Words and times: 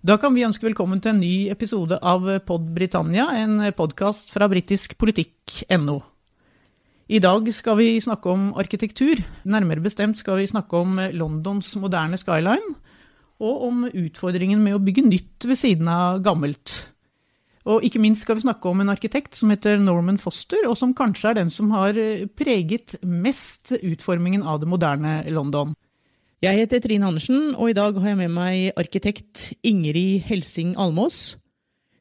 Da 0.00 0.14
kan 0.16 0.32
vi 0.32 0.46
ønske 0.46 0.64
velkommen 0.64 0.96
til 1.04 1.10
en 1.12 1.18
ny 1.20 1.50
episode 1.52 1.98
av 2.00 2.24
Pod 2.48 2.70
Britannia, 2.72 3.26
en 3.36 3.58
podkast 3.76 4.30
fra 4.32 4.46
britiskpolitikk.no. 4.48 5.96
I 7.12 7.18
dag 7.20 7.50
skal 7.52 7.76
vi 7.76 7.88
snakke 8.00 8.32
om 8.32 8.46
arkitektur. 8.56 9.20
Nærmere 9.44 9.84
bestemt 9.84 10.16
skal 10.16 10.38
vi 10.40 10.46
snakke 10.48 10.80
om 10.80 10.96
Londons 11.12 11.74
moderne 11.82 12.16
skyline, 12.16 12.78
og 13.44 13.66
om 13.68 13.84
utfordringen 13.90 14.64
med 14.64 14.78
å 14.78 14.80
bygge 14.80 15.04
nytt 15.04 15.44
ved 15.50 15.60
siden 15.60 15.92
av 15.92 16.24
gammelt. 16.24 16.78
Og 17.68 17.84
ikke 17.84 18.00
minst 18.00 18.24
skal 18.24 18.40
vi 18.40 18.46
snakke 18.46 18.72
om 18.72 18.80
en 18.80 18.94
arkitekt 18.94 19.36
som 19.36 19.52
heter 19.52 19.76
Norman 19.84 20.16
Foster, 20.16 20.64
og 20.64 20.80
som 20.80 20.96
kanskje 20.96 21.34
er 21.34 21.42
den 21.42 21.52
som 21.52 21.76
har 21.76 22.00
preget 22.40 22.96
mest 23.04 23.76
utformingen 23.76 24.48
av 24.48 24.64
det 24.64 24.72
moderne 24.72 25.18
London. 25.28 25.76
Jeg 26.40 26.56
heter 26.56 26.80
Trine 26.80 27.04
Andersen, 27.04 27.54
og 27.54 27.68
i 27.68 27.74
dag 27.76 27.98
har 28.00 28.14
jeg 28.14 28.16
med 28.16 28.30
meg 28.32 28.70
arkitekt 28.80 29.50
Ingrid 29.60 30.22
Helsing 30.24 30.70
Almås. 30.80 31.36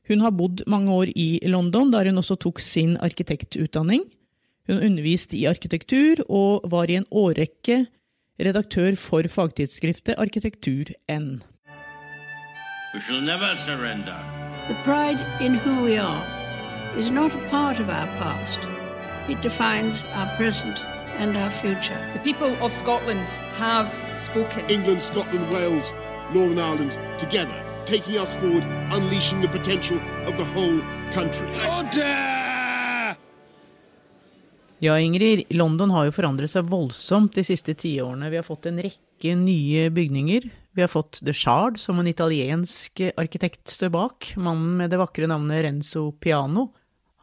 Hun 0.07 0.21
har 0.23 0.31
bodd 0.31 0.61
mange 0.63 0.93
år 0.95 1.09
i 1.11 1.41
London, 1.43 1.91
der 1.91 2.07
hun 2.07 2.21
også 2.21 2.37
tok 2.39 2.61
sin 2.63 2.95
arkitektutdanning. 3.03 4.05
Hun 4.71 4.79
underviste 4.79 5.35
i 5.35 5.43
arkitektur, 5.43 6.23
og 6.31 6.71
var 6.71 6.87
i 6.87 6.95
en 7.01 7.07
årrekke 7.11 7.81
redaktør 8.39 8.95
for 8.95 9.27
fagtidsskriftet 9.27 10.15
Arkitektur 10.15 10.87
N. 11.11 11.43
We 12.93 13.01
shall 13.03 13.19
never 13.19 13.59
surrender. 13.67 14.15
The 14.71 14.77
pride 14.87 15.19
in 15.43 15.59
who 15.59 15.83
we 15.83 15.99
are 15.99 16.23
is 16.97 17.11
not 17.11 17.35
a 17.35 17.43
part 17.51 17.81
of 17.83 17.89
our 17.89 18.07
past. 18.23 18.59
It 19.27 19.43
defines 19.43 20.05
our 20.15 20.31
present 20.37 20.79
and 21.19 21.35
our 21.35 21.51
future. 21.51 21.99
The 22.13 22.19
people 22.19 22.55
of 22.63 22.73
Scotland 22.73 23.27
have 23.57 23.89
spoken. 24.13 24.63
England, 24.69 25.01
Scotland, 25.01 25.45
Wales, 25.51 25.93
Northern 26.33 26.59
Ireland 26.59 26.97
together, 27.17 27.63
taking 27.85 28.17
us 28.17 28.33
forward, 28.33 28.63
unleashing 28.91 29.41
the 29.41 29.47
potential 29.47 29.99
of 30.27 30.37
the 30.37 30.45
whole 30.55 30.81
country. 31.13 31.47
Ja, 34.81 34.99
Ingrid, 34.99 35.43
London 35.49 35.91
har 35.91 36.05
jo 36.07 36.15
forandret 36.15 36.51
seg 36.53 36.69
voldsomt 36.71 37.35
de 37.35 37.43
siste 37.43 37.75
tiårene. 37.75 38.29
Vi 38.31 38.39
har 38.39 38.47
fått 38.47 38.69
en 38.69 38.79
rekke 38.79 39.33
nye 39.35 39.89
bygninger. 39.91 40.47
Vi 40.71 40.81
har 40.85 40.87
fått 40.87 41.19
The 41.19 41.33
Shard, 41.35 41.79
som 41.83 41.99
en 41.99 42.07
italiensk 42.07 43.01
arkitekt 43.19 43.67
står 43.67 43.91
bak. 43.91 44.33
Mannen 44.39 44.77
med 44.79 44.93
det 44.93 45.01
vakre 45.01 45.27
navnet 45.27 45.65
Renzo 45.65 46.13
Piano. 46.15 46.69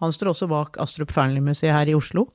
Han 0.05 0.13
står 0.13 0.35
også 0.35 0.51
bak 0.53 0.77
Astrup 0.85 1.15
Fearnley-museet 1.17 1.73
her 1.73 1.89
i 1.89 1.97
Oslo. 1.97 2.27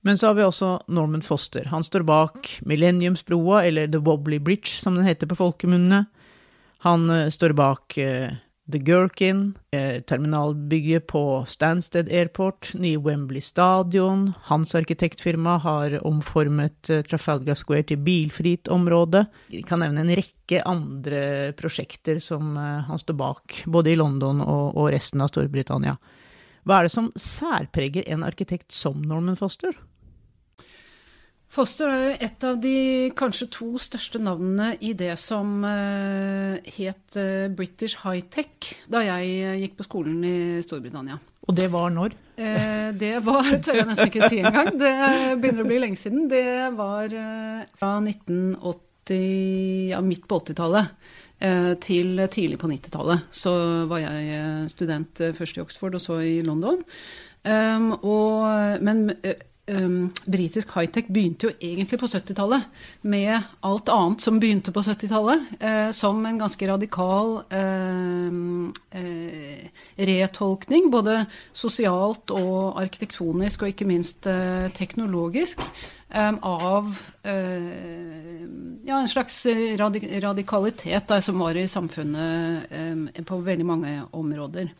Men 0.00 0.18
så 0.18 0.30
har 0.30 0.34
vi 0.38 0.44
også 0.44 0.78
Norman 0.88 1.22
Foster. 1.22 1.66
Han 1.68 1.84
står 1.84 2.06
bak 2.08 2.48
Millenniumsbroa, 2.64 3.64
eller 3.68 3.88
The 3.88 4.00
Wobbly 4.00 4.38
Bridge, 4.40 4.78
som 4.80 4.96
den 4.96 5.04
heter 5.04 5.28
på 5.28 5.36
folkemunne. 5.36 6.06
Han 6.86 7.10
uh, 7.10 7.26
står 7.28 7.52
bak 7.52 7.98
uh, 8.00 8.30
The 8.72 8.78
Gherkin, 8.80 9.42
uh, 9.76 10.00
terminalbygget 10.08 11.04
på 11.12 11.44
Stansted 11.44 12.08
Airport, 12.08 12.70
nye 12.80 12.96
Wembley 12.96 13.44
Stadion. 13.44 14.30
Hans 14.48 14.72
arkitektfirma 14.78 15.58
har 15.60 15.98
omformet 16.08 16.88
Trafalgar 17.10 17.60
Square 17.60 17.90
til 17.90 18.00
bilfritt 18.00 18.72
område. 18.72 19.26
Vi 19.52 19.60
kan 19.68 19.84
nevne 19.84 20.06
en 20.06 20.14
rekke 20.16 20.62
andre 20.64 21.52
prosjekter 21.60 22.22
som 22.24 22.56
han 22.56 23.04
står 23.04 23.20
bak, 23.20 23.60
både 23.68 23.92
i 23.92 24.00
London 24.00 24.40
og, 24.40 24.80
og 24.80 24.90
resten 24.96 25.20
av 25.20 25.28
Storbritannia. 25.34 25.98
Hva 26.64 26.80
er 26.80 26.88
det 26.88 26.96
som 26.96 27.12
særpreger 27.20 28.08
en 28.08 28.24
arkitekt 28.24 28.72
som 28.72 29.00
Norman 29.04 29.36
Foster? 29.36 29.76
Foster 31.50 31.90
er 31.90 32.02
jo 32.04 32.10
et 32.22 32.44
av 32.46 32.58
de 32.62 32.76
kanskje 33.18 33.48
to 33.50 33.72
største 33.82 34.20
navnene 34.22 34.76
i 34.86 34.92
det 34.94 35.16
som 35.18 35.64
uh, 35.66 36.54
het 36.62 37.16
uh, 37.18 37.50
British 37.50 38.04
High 38.04 38.28
Tech 38.30 38.68
da 38.86 39.02
jeg 39.02 39.32
uh, 39.42 39.56
gikk 39.58 39.74
på 39.80 39.86
skolen 39.88 40.20
i 40.22 40.36
Storbritannia. 40.62 41.18
Og 41.50 41.56
det 41.58 41.66
var 41.72 41.90
når? 41.90 42.14
det 42.40 43.16
var, 43.26 43.48
tør 43.64 43.80
jeg 43.80 43.86
nesten 43.88 44.08
ikke 44.08 44.28
si 44.30 44.38
engang. 44.38 44.70
Det 44.78 44.92
begynner 45.42 45.64
å 45.64 45.68
bli 45.68 45.80
lenge 45.82 45.98
siden. 45.98 46.28
Det 46.30 46.70
var 46.72 47.10
fra 47.76 47.90
1980, 47.98 49.90
ja, 49.90 49.98
midt 50.04 50.24
på 50.30 50.38
80-tallet 50.38 50.94
til 51.82 52.22
tidlig 52.32 52.60
på 52.62 52.70
90-tallet. 52.70 53.26
Så 53.34 53.52
var 53.90 54.00
jeg 54.04 54.70
student 54.72 55.24
først 55.36 55.58
i 55.58 55.64
Oxford 55.64 55.98
og 55.98 56.04
så 56.04 56.20
i 56.24 56.38
London. 56.46 56.80
Um, 57.44 57.92
og, 57.98 58.80
men 58.84 59.08
um, 59.70 60.10
britisk 60.26 60.72
high-tech 60.74 61.08
begynte 61.12 61.48
jo 61.48 61.52
egentlig 61.56 61.98
på 62.00 62.08
70-tallet, 62.10 62.66
med 63.02 63.36
alt 63.66 63.92
annet 63.92 64.24
som 64.24 64.40
begynte 64.42 64.74
på 64.74 64.82
70-tallet, 64.84 65.46
uh, 65.62 65.90
som 65.96 66.20
en 66.26 66.40
ganske 66.40 66.68
radikal 66.70 67.38
uh, 67.46 68.40
uh, 68.96 69.86
retolkning, 70.10 70.90
både 70.92 71.22
sosialt 71.52 72.34
og 72.34 72.80
arkitektonisk, 72.82 73.62
og 73.62 73.74
ikke 73.74 73.88
minst 73.88 74.28
teknologisk. 74.76 75.62
Av 76.10 76.88
ja, 78.84 78.96
en 78.96 79.08
slags 79.08 79.46
radik 79.78 80.08
radikalitet 80.22 81.06
da, 81.06 81.20
som 81.22 81.38
var 81.38 81.54
i 81.54 81.68
samfunnet 81.70 83.20
på 83.28 83.38
veldig 83.46 83.66
mange 83.68 83.92
områder. 84.18 84.72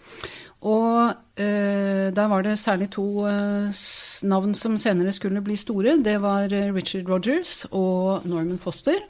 Og 0.60 1.12
eh, 1.40 2.10
der 2.12 2.26
var 2.28 2.44
det 2.44 2.58
særlig 2.60 2.90
to 2.92 3.24
eh, 3.26 3.72
navn 4.28 4.54
som 4.54 4.76
senere 4.78 5.12
skulle 5.12 5.40
bli 5.40 5.56
store. 5.56 5.96
Det 6.04 6.18
var 6.20 6.52
eh, 6.52 6.68
Richard 6.74 7.08
Rogers 7.08 7.64
og 7.70 8.26
Norman 8.28 8.58
Foster. 8.60 9.00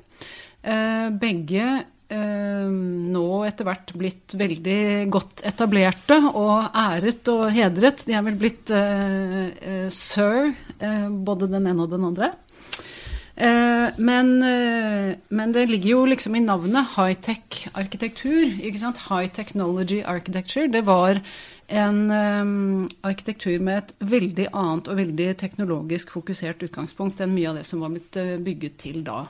Eh, 0.63 1.09
begge 1.11 1.65
eh, 1.65 1.89
nå 2.11 3.27
etter 3.47 3.67
hvert 3.67 3.93
blitt 3.99 4.35
veldig 4.39 5.07
godt 5.13 5.45
etablerte 5.47 6.19
og 6.35 6.75
æret 6.75 7.31
og 7.31 7.45
hedret. 7.55 8.05
De 8.07 8.17
er 8.17 8.25
vel 8.27 8.39
blitt 8.41 8.73
eh, 8.75 9.87
sir, 9.95 10.51
både 11.11 11.51
den 11.53 11.69
ene 11.71 11.87
og 11.87 11.93
den 11.95 12.09
andre. 12.11 12.33
Men, 13.41 14.35
men, 15.33 15.53
det 15.55 15.63
ligger 15.71 15.89
jo 15.95 16.01
liksom 16.11 16.35
i 16.37 16.43
navnet 16.45 16.91
high-tech-arkitektur. 16.93 18.59
ikke 18.61 18.83
sant? 18.83 19.01
High 19.07 19.31
technology 19.33 20.03
architecture. 20.05 20.69
Det 20.69 20.83
var 20.85 21.23
en 21.71 22.11
um, 22.11 22.89
arkitektur 23.07 23.63
med 23.65 23.79
et 23.79 23.95
veldig 24.13 24.49
annet 24.53 24.91
og 24.91 24.99
veldig 24.99 25.29
teknologisk 25.41 26.13
fokusert 26.13 26.67
utgangspunkt 26.67 27.23
enn 27.23 27.33
mye 27.33 27.49
av 27.53 27.61
det 27.61 27.65
som 27.69 27.81
var 27.81 27.95
blitt 27.95 28.19
bygget 28.45 28.77
til 28.83 29.01
da. 29.07 29.23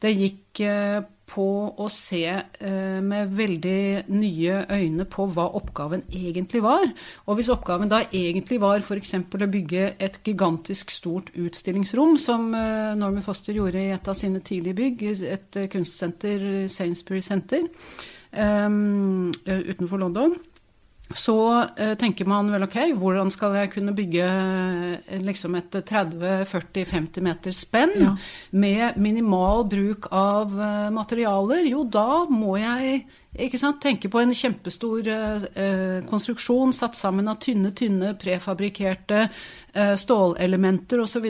Det 0.00 0.14
gikk 0.14 0.64
uh, 0.64 1.02
på 1.30 1.46
å 1.80 1.88
se 1.92 2.22
uh, 2.28 3.00
med 3.04 3.32
veldig 3.36 4.04
nye 4.12 4.58
øyne 4.70 5.06
på 5.10 5.26
hva 5.32 5.46
oppgaven 5.58 6.04
egentlig 6.12 6.62
var. 6.64 6.86
Og 7.26 7.38
hvis 7.38 7.50
oppgaven 7.54 7.90
da 7.92 8.02
egentlig 8.10 8.60
var 8.62 8.84
f.eks. 8.84 9.14
å 9.18 9.50
bygge 9.56 9.86
et 9.98 10.20
gigantisk 10.24 10.92
stort 10.94 11.32
utstillingsrom, 11.32 12.16
som 12.20 12.50
uh, 12.52 12.94
Norman 12.98 13.24
Foster 13.24 13.56
gjorde 13.56 13.82
i 13.82 13.92
et 13.96 14.10
av 14.10 14.18
sine 14.18 14.44
tidlige 14.44 14.80
bygg, 14.80 15.06
et 15.24 15.60
kunstsenter, 15.72 16.66
Sainsbury 16.70 17.22
Center, 17.24 17.64
um, 18.36 19.30
utenfor 19.46 20.04
London, 20.04 20.36
så 21.14 21.38
uh, 21.64 21.94
tenker 22.00 22.28
man 22.28 22.50
vel 22.52 22.66
ok, 22.66 22.78
hvordan 23.00 23.32
skal 23.32 23.56
jeg 23.58 23.72
kunne 23.76 23.94
bygge 23.96 24.28
liksom 25.24 25.54
et 25.58 25.80
30-40-50 25.88 27.24
meter 27.24 27.54
spenn 27.56 27.94
ja. 28.02 28.14
med 28.50 28.98
minimal 29.00 29.66
bruk 29.70 30.10
av 30.12 30.54
uh, 30.54 30.88
materialer? 30.94 31.64
Jo, 31.70 31.84
da 31.88 32.24
må 32.30 32.58
jeg 32.60 33.04
ikke 33.34 33.58
sant? 33.58 33.80
Tenke 33.82 34.06
på 34.10 34.20
en 34.22 34.30
kjempestor 34.34 35.08
eh, 35.10 36.04
konstruksjon 36.06 36.72
satt 36.74 36.94
sammen 36.94 37.26
av 37.30 37.40
tynne, 37.42 37.72
tynne 37.74 38.12
prefabrikkerte 38.18 39.24
eh, 39.24 39.94
stålelementer 39.98 41.02
osv. 41.02 41.26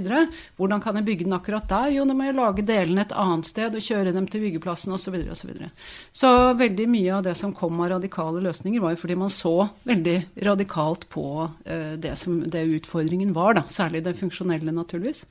Hvordan 0.58 0.82
kan 0.84 1.00
jeg 1.00 1.06
bygge 1.08 1.24
den 1.24 1.36
akkurat 1.36 1.68
der? 1.70 1.94
Jo, 1.96 2.04
da 2.04 2.16
må 2.16 2.28
jeg 2.28 2.36
lage 2.36 2.66
delene 2.68 3.06
et 3.06 3.16
annet 3.16 3.48
sted 3.48 3.78
og 3.78 3.86
kjøre 3.88 4.12
dem 4.12 4.28
til 4.28 4.44
byggeplassen 4.44 4.92
osv. 4.92 5.04
Så, 5.04 5.14
videre, 5.14 5.32
og 5.32 5.40
så, 5.40 5.48
videre. 5.48 5.70
så 6.12 6.34
veldig 6.60 6.90
mye 6.92 7.16
av 7.16 7.24
det 7.24 7.34
som 7.40 7.56
kom 7.56 7.80
av 7.80 7.94
radikale 7.96 8.44
løsninger, 8.44 8.84
var 8.84 8.94
jo 8.94 9.00
fordi 9.00 9.18
man 9.24 9.32
så 9.32 9.56
veldig 9.88 10.16
radikalt 10.46 11.08
på 11.12 11.26
uh, 11.48 11.94
det 12.00 12.14
som 12.20 12.40
det 12.50 12.64
utfordringen 12.78 13.34
var, 13.36 13.58
da. 13.58 13.64
Særlig 13.68 14.04
det 14.06 14.16
funksjonelle, 14.20 14.74
naturligvis. 14.74 15.24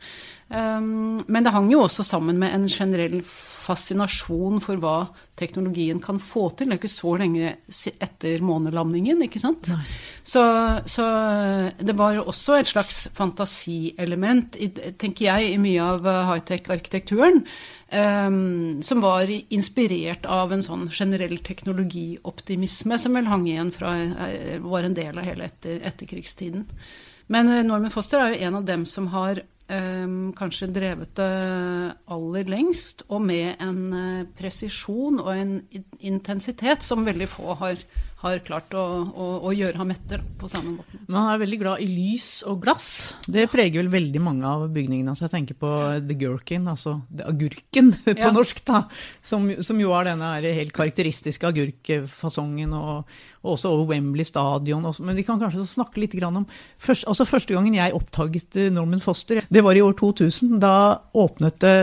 Um, 0.50 1.18
men 1.31 1.45
det 1.45 1.54
hang 1.56 1.69
jo 1.72 1.86
også 1.86 2.04
sammen 2.06 2.38
med 2.42 2.54
en 2.54 2.68
generell 2.69 3.22
fascinasjon 3.63 4.60
for 4.62 4.78
hva 4.81 4.95
teknologien 5.40 6.01
kan 6.04 6.19
få 6.22 6.50
til. 6.51 6.69
Det 6.69 6.75
er 6.75 6.81
ikke 6.81 6.92
så 6.92 7.13
lenge 7.22 7.54
etter 8.04 8.44
månelandingen, 8.44 9.24
ikke 9.25 9.42
sant. 9.42 9.72
Så, 10.22 10.44
så, 10.86 11.06
det 11.80 11.95
var 11.98 12.19
også 12.22 12.60
et 12.60 12.69
slags 12.69 13.06
fantasielement, 13.16 14.60
tenker 15.00 15.30
jeg, 15.30 15.54
i 15.54 15.62
mye 15.62 15.88
av 15.95 16.12
high-tech-arkitekturen. 16.34 17.44
Um, 17.94 18.81
som 18.81 19.04
var 19.04 19.30
inspirert 19.54 20.25
av 20.25 20.54
en 20.54 20.63
sånn 20.66 20.88
generell 20.90 21.38
teknologioptimisme 21.45 22.98
som 22.98 23.13
vel 23.13 23.30
hang 23.30 23.44
igjen 23.45 23.69
fra 23.75 23.92
eh, 24.01 24.56
var 24.63 24.88
en 24.88 24.95
del 24.98 25.19
av 25.22 25.28
hele 25.28 25.45
etter, 25.45 25.78
etterkrigstiden. 25.86 26.66
Men 27.34 27.51
eh, 27.51 27.62
Norman 27.68 27.94
Foster 27.94 28.24
er 28.24 28.34
jo 28.34 28.48
en 28.48 28.57
av 28.63 28.66
dem 28.66 28.88
som 28.90 29.12
har 29.13 29.44
kanskje 30.36 30.68
drevet 30.75 31.13
det 31.15 31.94
aller 32.12 32.50
lengst, 32.51 33.06
og 33.10 33.21
med 33.21 33.62
en 33.63 33.94
eh, 33.94 34.25
presisjon 34.38 35.21
og 35.24 35.31
en 35.33 35.54
intensitet 36.00 36.83
som 36.83 37.06
veldig 37.06 37.30
få 37.31 37.56
har, 37.62 37.80
har 38.23 38.39
klart 38.47 38.73
å, 38.79 38.83
å, 39.11 39.25
å 39.49 39.51
gjøre 39.53 39.77
ham 39.81 39.91
etter 39.93 40.21
på 40.39 40.47
samme 40.51 40.77
måte. 40.77 40.99
Men 41.07 41.17
han 41.19 41.31
er 41.33 41.41
veldig 41.43 41.59
glad 41.61 41.81
i 41.83 41.87
lys 41.91 42.27
og 42.49 42.61
glass. 42.63 42.87
Det 43.27 43.45
preger 43.51 43.81
vel 43.83 43.91
veldig 43.93 44.21
mange 44.23 44.47
av 44.47 44.63
bygningene. 44.73 45.11
Altså 45.11 45.25
jeg 45.27 45.33
tenker 45.35 45.57
på 45.59 45.71
The 46.07 46.17
Gherkin, 46.21 46.69
altså 46.71 46.95
agurken 47.27 47.91
på 48.05 48.15
Ja. 48.17 48.31
norsk, 48.35 48.63
da. 48.67 48.85
Som, 49.21 49.49
som 49.63 49.79
jo 49.83 49.91
er 49.97 50.09
denne 50.13 50.31
helt 50.43 50.73
karakteristiske 50.75 51.51
agurkfasongen, 51.51 52.73
og, 52.77 53.11
og 53.43 53.53
også 53.57 53.73
over 53.75 53.91
Wembley 53.93 54.25
stadion. 54.27 54.85
Også. 54.89 55.03
Men 55.05 55.19
vi 55.19 55.25
kan 55.27 55.41
kanskje 55.41 55.65
snakke 55.67 56.01
litt 56.03 56.15
om 56.23 56.45
først, 56.79 57.07
altså 57.09 57.25
Første 57.33 57.55
gangen 57.55 57.73
jeg 57.75 57.95
oppdaget 57.97 58.55
eh, 58.61 58.69
Norman 58.71 59.01
Foster, 59.03 59.41
det 59.49 59.63
var 59.65 59.75
i 59.75 59.81
år 59.83 59.95
2000. 59.99 60.59
Da 60.63 60.73
åpnet 61.17 61.59
det 61.63 61.75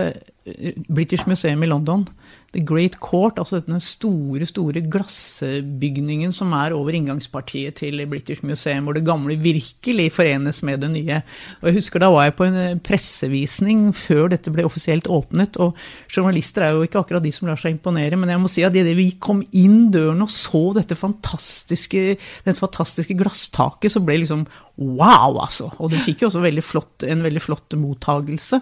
eh, 0.45 0.77
British 0.89 1.27
Museum 1.29 1.61
i 1.63 1.69
London. 1.69 2.07
The 2.51 2.59
Great 2.67 2.97
Court, 2.99 3.37
altså 3.39 3.61
denne 3.63 3.79
store, 3.79 4.43
store 4.49 4.81
glassbygningen 4.91 6.33
som 6.35 6.51
er 6.57 6.73
over 6.75 6.97
inngangspartiet 6.97 7.77
til 7.79 8.01
British 8.11 8.43
Museum, 8.43 8.89
hvor 8.89 8.97
det 8.97 9.05
gamle 9.07 9.37
virkelig 9.39 10.09
forenes 10.17 10.59
med 10.67 10.81
det 10.83 10.89
nye. 10.91 11.21
Og 11.61 11.69
jeg 11.69 11.77
husker 11.77 12.03
Da 12.03 12.09
var 12.11 12.25
jeg 12.27 12.35
på 12.35 12.47
en 12.49 12.57
eh, 12.59 12.79
pressevisning 12.83 13.85
før 13.95 14.33
dette 14.33 14.51
ble 14.51 14.65
offisielt 14.67 15.07
åpnet. 15.07 15.55
og 15.63 15.77
Journalister 16.11 16.65
er 16.65 16.75
jo 16.75 16.83
ikke 16.83 16.99
akkurat 16.99 17.23
de 17.23 17.31
som 17.31 17.47
lar 17.47 17.61
seg 17.61 17.77
imponere, 17.77 18.19
men 18.19 18.33
jeg 18.33 18.41
må 18.43 18.51
si 18.51 18.65
at 18.67 18.75
idet 18.75 18.97
vi 18.99 19.13
kom 19.15 19.45
inn 19.55 19.87
døren 19.93 20.25
og 20.25 20.31
så 20.33 20.73
dette 20.75 20.97
fantastiske, 20.99 22.17
dette 22.43 22.59
fantastiske 22.59 23.15
glasstaket, 23.15 23.93
så 23.93 24.01
ble 24.03 24.17
det 24.17 24.25
liksom 24.25 24.43
wow, 24.75 25.39
altså. 25.45 25.69
Og 25.79 25.93
det 25.93 26.01
fikk 26.03 26.25
jo 26.25 26.31
også 26.33 26.43
veldig 26.43 26.65
flott, 26.65 27.07
en 27.07 27.23
veldig 27.23 27.45
flott 27.47 27.79
mottagelse. 27.79 28.59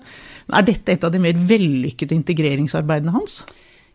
Er 0.53 0.67
dette 0.67 0.93
et 0.93 1.07
av 1.07 1.13
de 1.13 1.23
mer 1.23 1.41
vellykkede 1.49 2.13
integreringsarbeidene 2.19 3.17
hans? 3.17 3.41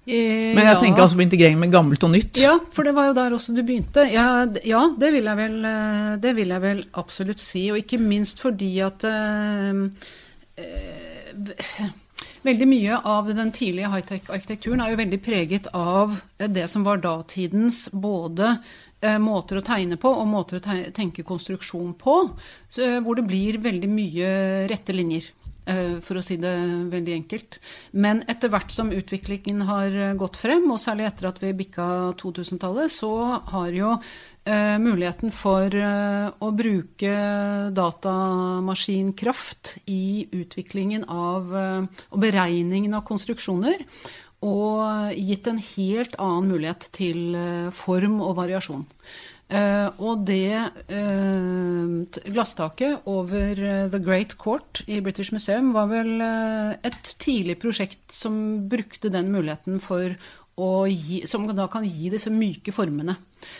Men 0.04 0.66
jeg 0.68 0.80
tenker 0.82 1.04
altså 1.04 1.16
på 1.16 1.24
integrering 1.24 1.58
med 1.60 1.72
gammelt 1.72 2.04
og 2.04 2.12
nytt. 2.12 2.40
Ja, 2.42 2.58
for 2.76 2.84
det 2.84 2.92
var 2.96 3.08
jo 3.08 3.16
der 3.16 3.36
også 3.36 3.54
du 3.56 3.62
begynte. 3.64 4.04
Ja, 4.12 4.44
ja 4.66 4.84
det, 5.00 5.10
vil 5.16 5.30
jeg 5.30 5.40
vel, 5.40 5.58
eh, 5.70 6.14
det 6.20 6.34
vil 6.36 6.52
jeg 6.52 6.64
vel 6.64 6.84
absolutt 7.00 7.40
si. 7.40 7.66
Og 7.72 7.80
ikke 7.80 8.00
minst 8.02 8.44
fordi 8.44 8.72
at 8.84 9.06
eh, 9.08 9.84
eh, 10.60 11.92
Veldig 12.44 12.66
mye 12.68 12.96
av 13.08 13.30
den 13.32 13.50
tidlige 13.56 13.88
high-tech-arkitekturen 13.88 14.82
er 14.84 14.92
jo 14.92 14.98
veldig 15.00 15.18
preget 15.24 15.68
av 15.72 16.18
eh, 16.38 16.50
det 16.52 16.66
som 16.68 16.84
var 16.84 17.00
datidens 17.00 17.86
både 17.88 18.50
eh, 19.00 19.16
måter 19.16 19.58
å 19.58 19.64
tegne 19.64 19.96
på 20.00 20.12
og 20.12 20.28
måter 20.28 20.60
å 20.60 20.76
tenke 20.92 21.24
konstruksjon 21.24 21.94
på, 22.00 22.18
eh, 22.76 22.98
hvor 23.00 23.16
det 23.16 23.24
blir 23.30 23.58
veldig 23.64 23.90
mye 23.90 24.28
rette 24.68 24.92
linjer. 24.92 25.30
Eh, 25.70 25.96
For 26.04 26.18
å 26.18 26.22
si 26.24 26.36
det 26.40 26.52
veldig 26.92 27.14
enkelt. 27.14 27.58
Men 27.92 28.22
etter 28.30 28.48
hvert 28.52 28.72
som 28.74 28.92
utviklingen 28.94 29.62
har 29.68 29.90
eh, 29.92 30.14
gått 30.18 30.36
frem, 30.40 30.70
og 30.72 30.82
særlig 30.82 31.06
etter 31.08 31.30
at 31.30 31.42
vi 31.42 31.52
bikka 31.56 31.86
2000-tallet, 32.20 32.92
så 32.92 33.12
har 33.52 33.70
jo 33.74 33.94
eh, 33.96 34.76
muligheten 34.82 35.32
for 35.34 35.68
å 35.74 36.50
bruke 36.56 37.14
datamaskinkraft 37.74 39.76
i 39.90 40.28
utviklingen 40.32 41.04
av 41.08 41.54
og 41.54 42.18
beregningen 42.20 42.94
av 42.96 43.04
konstruksjoner, 43.08 43.84
og 44.44 45.14
gitt 45.16 45.46
en 45.48 45.56
helt 45.56 46.18
annen 46.20 46.50
mulighet 46.52 46.90
til 46.92 47.32
form 47.72 48.20
og 48.20 48.36
variasjon. 48.42 48.84
Eh, 49.52 49.88
og 50.00 50.22
det 50.24 50.56
uh, 50.88 52.20
glasstaket 52.32 53.04
over 53.10 53.58
eh, 53.60 53.82
The 53.92 54.00
Great 54.00 54.38
Court 54.40 54.80
i 54.88 55.02
British 55.04 55.34
Museum 55.36 55.68
var 55.74 55.90
vel 55.90 56.16
et 56.24 57.12
tidlig 57.20 57.58
prosjekt 57.60 58.14
som 58.14 58.64
brukte 58.70 59.12
den 59.12 59.28
muligheten 59.34 59.82
for 59.84 60.16
å 60.54 60.86
gi, 60.86 61.24
som 61.26 61.48
da 61.50 61.66
kan 61.68 61.84
gi 61.84 62.08
disse 62.12 62.30
myke 62.32 62.72
formene. 62.72 63.16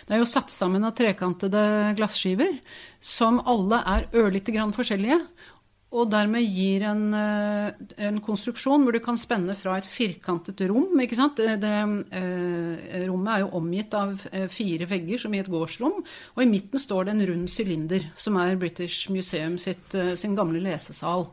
Det 0.06 0.14
er 0.14 0.22
jo 0.22 0.28
satt 0.28 0.52
sammen 0.54 0.86
av 0.86 0.94
trekantede 0.96 1.92
glasskiver, 1.98 2.54
som 3.02 3.42
alle 3.44 3.82
er 3.90 4.06
ørlite 4.16 4.54
grann 4.54 4.72
forskjellige, 4.72 5.18
og 5.94 6.10
dermed 6.10 6.42
gir 6.42 6.82
en, 6.88 7.02
eh, 7.14 7.74
en 8.08 8.18
konstruksjon 8.24 8.82
hvor 8.82 8.96
du 8.96 9.00
kan 9.02 9.18
spenne 9.20 9.54
fra 9.54 9.76
et 9.78 9.86
firkantet 9.86 10.64
rom. 10.66 10.90
ikke 11.00 11.18
sant? 11.18 11.38
Det, 11.38 11.60
det, 11.62 11.74
eh, 12.18 13.04
rommet 13.06 13.34
er 13.34 13.44
jo 13.44 13.52
omgitt 13.60 13.94
av 13.94 14.18
eh, 14.32 14.48
fire 14.50 14.88
vegger, 14.90 15.22
som 15.22 15.34
i 15.34 15.38
et 15.42 15.50
gårdsrom. 15.50 16.00
Og 16.34 16.42
i 16.42 16.50
midten 16.50 16.82
står 16.82 17.06
det 17.06 17.14
en 17.14 17.26
rund 17.30 17.46
sylinder, 17.48 18.08
som 18.16 18.40
er 18.42 18.58
British 18.58 19.08
Museum 19.10 19.56
sitt, 19.58 19.94
sin 20.18 20.34
gamle 20.34 20.62
lesesal. 20.62 21.28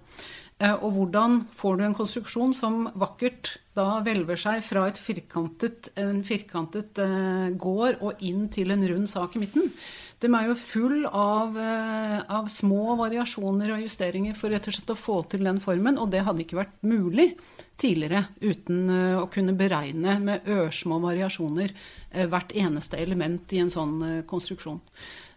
Og 0.61 0.91
hvordan 0.93 1.39
får 1.57 1.77
du 1.77 1.83
en 1.87 1.95
konstruksjon 1.97 2.51
som 2.53 2.83
vakkert 3.01 3.55
da 3.73 3.95
hvelver 4.05 4.37
seg 4.37 4.59
fra 4.61 4.83
et 4.91 4.99
firkantet, 5.01 5.89
en 5.97 6.19
firkantet 6.21 7.01
gård 7.57 7.97
og 8.05 8.21
inn 8.21 8.45
til 8.53 8.69
en 8.69 8.85
rund 8.85 9.09
sak 9.09 9.39
i 9.39 9.41
midten? 9.41 9.71
De 10.21 10.29
er 10.29 10.45
jo 10.45 10.57
full 10.59 11.05
av, 11.07 11.55
eh, 11.57 12.19
av 12.29 12.45
små 12.51 12.93
variasjoner 12.99 13.73
og 13.73 13.81
justeringer 13.81 14.35
for 14.37 14.53
rett 14.53 14.67
og 14.69 14.75
slett 14.75 14.93
å 14.93 14.99
få 14.99 15.15
til 15.31 15.47
den 15.47 15.57
formen, 15.63 15.97
og 15.97 16.11
det 16.13 16.21
hadde 16.27 16.43
ikke 16.43 16.59
vært 16.59 16.75
mulig 16.85 17.31
tidligere 17.81 18.27
uten 18.37 18.83
eh, 18.93 19.17
å 19.17 19.25
kunne 19.33 19.57
beregne 19.57 20.19
med 20.21 20.45
ørsmå 20.45 21.01
variasjoner 21.01 21.73
eh, 21.73 22.27
hvert 22.29 22.53
eneste 22.53 23.01
element 23.01 23.49
i 23.57 23.63
en 23.63 23.73
sånn 23.73 23.97
konstruksjon. 24.29 24.81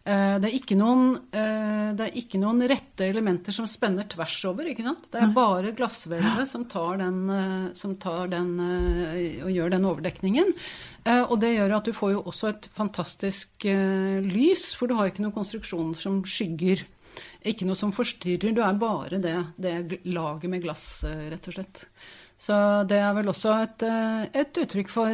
Eh, 0.05 0.37
Det 0.39 0.51
er, 0.51 0.55
ikke 0.59 0.77
noen, 0.77 1.15
eh, 1.33 1.93
det 1.97 2.07
er 2.11 2.17
ikke 2.21 2.37
noen 2.37 2.61
rette 2.69 3.07
elementer 3.09 3.55
som 3.57 3.65
spenner 3.65 4.05
tvers 4.05 4.37
over. 4.45 4.67
ikke 4.69 4.85
sant? 4.85 5.07
Det 5.11 5.21
er 5.23 5.33
bare 5.33 5.73
glasshvelvet 5.73 6.47
som 6.47 6.67
tar 6.69 6.99
den, 7.01 7.73
som 7.75 7.97
tar 7.97 8.29
den 8.29 8.51
eh, 8.61 9.45
og 9.45 9.51
gjør 9.51 9.71
den 9.71 9.87
overdekningen. 9.89 10.53
Og 11.05 11.39
det 11.41 11.55
gjør 11.55 11.77
at 11.77 11.85
du 11.85 11.93
får 11.93 12.13
jo 12.15 12.23
også 12.25 12.49
et 12.49 12.67
fantastisk 12.73 13.65
lys, 13.65 14.71
for 14.75 14.89
du 14.89 14.95
har 14.97 15.11
ikke 15.11 15.21
noen 15.21 15.35
konstruksjon 15.37 15.93
som 15.95 16.23
skygger. 16.25 16.81
Ikke 17.45 17.67
noe 17.69 17.77
som 17.77 17.93
forstyrrer. 17.93 18.55
Du 18.57 18.63
er 18.65 18.79
bare 18.81 19.21
det, 19.21 19.35
det 19.61 20.01
laget 20.09 20.49
med 20.49 20.65
glass, 20.65 21.05
rett 21.05 21.49
og 21.49 21.59
slett. 21.59 21.85
Så 22.41 22.57
det 22.89 22.97
er 23.05 23.13
vel 23.15 23.29
også 23.29 23.53
et, 23.67 23.85
et 24.33 24.65
uttrykk 24.65 24.89
for 24.89 25.13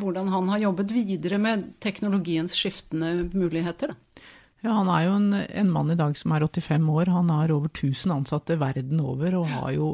hvordan 0.00 0.32
han 0.32 0.48
har 0.48 0.64
jobbet 0.64 0.96
videre 0.96 1.36
med 1.38 1.68
teknologiens 1.84 2.56
skiftende 2.56 3.28
muligheter. 3.36 3.92
Da. 3.92 4.05
Ja, 4.64 4.72
Han 4.72 4.88
er 4.88 5.02
jo 5.06 5.16
en, 5.18 5.32
en 5.34 5.72
mann 5.72 5.92
i 5.92 5.98
dag 5.98 6.16
som 6.18 6.32
er 6.32 6.46
85 6.46 6.88
år. 6.88 7.12
Han 7.12 7.28
har 7.30 7.52
over 7.54 7.68
1000 7.68 8.14
ansatte 8.20 8.58
verden 8.60 9.02
over 9.04 9.36
og 9.42 9.52
har 9.52 9.74
jo 9.76 9.90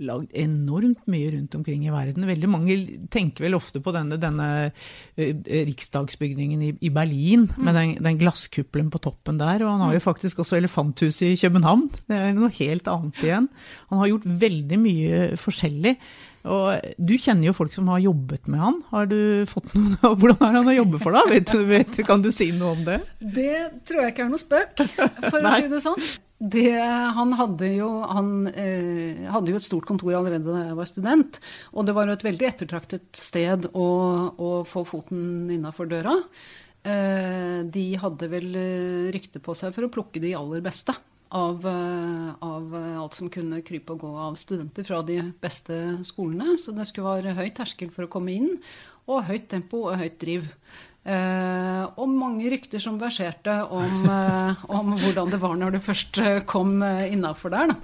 lagd 0.00 0.32
enormt 0.38 1.02
mye 1.10 1.28
rundt 1.34 1.54
omkring 1.58 1.84
i 1.84 1.92
verden. 1.92 2.24
Veldig 2.28 2.48
mange 2.50 2.76
tenker 3.12 3.44
vel 3.44 3.56
ofte 3.58 3.82
på 3.84 3.92
denne, 3.94 4.16
denne 4.20 4.48
eh, 5.20 5.34
riksdagsbygningen 5.68 6.62
i, 6.64 6.70
i 6.88 6.92
Berlin 6.94 7.48
med 7.60 7.76
den, 7.76 7.92
den 8.00 8.20
glasskuppelen 8.20 8.90
på 8.92 9.02
toppen 9.04 9.40
der. 9.40 9.64
Og 9.64 9.74
han 9.74 9.84
har 9.84 9.98
jo 9.98 10.04
faktisk 10.04 10.40
også 10.40 10.56
elefanthuset 10.60 11.34
i 11.34 11.38
København. 11.42 11.86
Det 12.08 12.16
er 12.16 12.32
noe 12.36 12.52
helt 12.62 12.88
annet 12.90 13.22
igjen. 13.24 13.50
Han 13.92 14.02
har 14.02 14.12
gjort 14.14 14.28
veldig 14.46 14.80
mye 14.80 15.22
forskjellig. 15.40 15.96
Og 16.48 16.94
du 16.96 17.14
kjenner 17.20 17.50
jo 17.50 17.56
folk 17.56 17.74
som 17.74 17.90
har 17.92 18.00
jobbet 18.00 18.48
med 18.48 18.62
han. 18.62 18.80
Har 18.94 19.10
du 19.10 19.44
fått 19.50 19.74
noen, 19.74 19.96
Hvordan 20.20 20.40
er 20.46 20.58
han 20.60 20.72
å 20.72 20.78
jobbe 20.78 21.02
for, 21.02 21.16
da? 21.16 21.26
Vet, 21.28 21.52
vet, 21.68 22.00
kan 22.08 22.24
du 22.24 22.30
si 22.32 22.48
noe 22.56 22.72
om 22.78 22.82
det? 22.86 23.00
Det 23.20 23.52
tror 23.88 24.04
jeg 24.04 24.14
ikke 24.14 24.26
er 24.26 24.32
noe 24.32 24.40
spøk, 24.40 24.84
for 25.26 25.38
å 25.40 25.54
si 25.58 25.68
det 25.72 25.82
sånn. 25.84 26.10
Det, 26.40 26.70
han 27.12 27.34
hadde 27.36 27.68
jo, 27.74 27.90
han, 28.08 28.48
eh, 28.48 29.26
hadde 29.28 29.52
jo 29.52 29.58
et 29.58 29.66
stort 29.66 29.84
kontor 29.88 30.14
allerede 30.16 30.48
da 30.48 30.70
jeg 30.70 30.78
var 30.78 30.88
student. 30.88 31.36
Og 31.76 31.84
det 31.84 31.94
var 31.96 32.08
jo 32.08 32.16
et 32.16 32.24
veldig 32.24 32.48
ettertraktet 32.48 33.20
sted 33.20 33.68
å, 33.76 33.90
å 34.32 34.50
få 34.64 34.86
foten 34.88 35.52
innafor 35.52 35.90
døra. 35.90 36.16
Eh, 36.80 37.60
de 37.68 37.84
hadde 38.00 38.30
vel 38.32 38.56
eh, 38.56 39.12
rykte 39.12 39.42
på 39.44 39.52
seg 39.58 39.76
for 39.76 39.84
å 39.84 39.92
plukke 39.92 40.22
de 40.24 40.32
aller 40.38 40.64
beste 40.64 40.96
av, 41.30 41.66
eh, 41.66 42.30
av 42.42 42.74
eh, 42.74 43.00
alt 43.00 43.14
som 43.14 43.30
kunne 43.30 43.62
krype 43.66 43.94
og 43.94 44.04
gå 44.04 44.10
av 44.26 44.38
studenter 44.40 44.86
fra 44.86 45.00
de 45.06 45.20
beste 45.42 45.76
skolene. 46.06 46.56
Så 46.58 46.74
det 46.76 46.88
skulle 46.88 47.20
være 47.20 47.36
høy 47.38 47.50
terskel 47.54 47.92
for 47.94 48.06
å 48.06 48.12
komme 48.12 48.34
inn, 48.34 48.54
og 49.10 49.26
høyt 49.30 49.48
tempo 49.50 49.86
og 49.88 49.98
høyt 50.00 50.18
driv. 50.22 50.50
Eh, 51.00 51.84
og 51.96 52.12
mange 52.12 52.50
rykter 52.52 52.82
som 52.82 52.98
verserte 53.00 53.54
om, 53.72 54.02
eh, 54.10 54.64
om 54.68 54.96
hvordan 54.98 55.30
det 55.30 55.40
var 55.40 55.56
når 55.56 55.76
du 55.76 55.80
først 55.84 56.20
kom 56.50 56.82
innafor 56.82 57.54
der. 57.54 57.72
Da. 57.72 57.78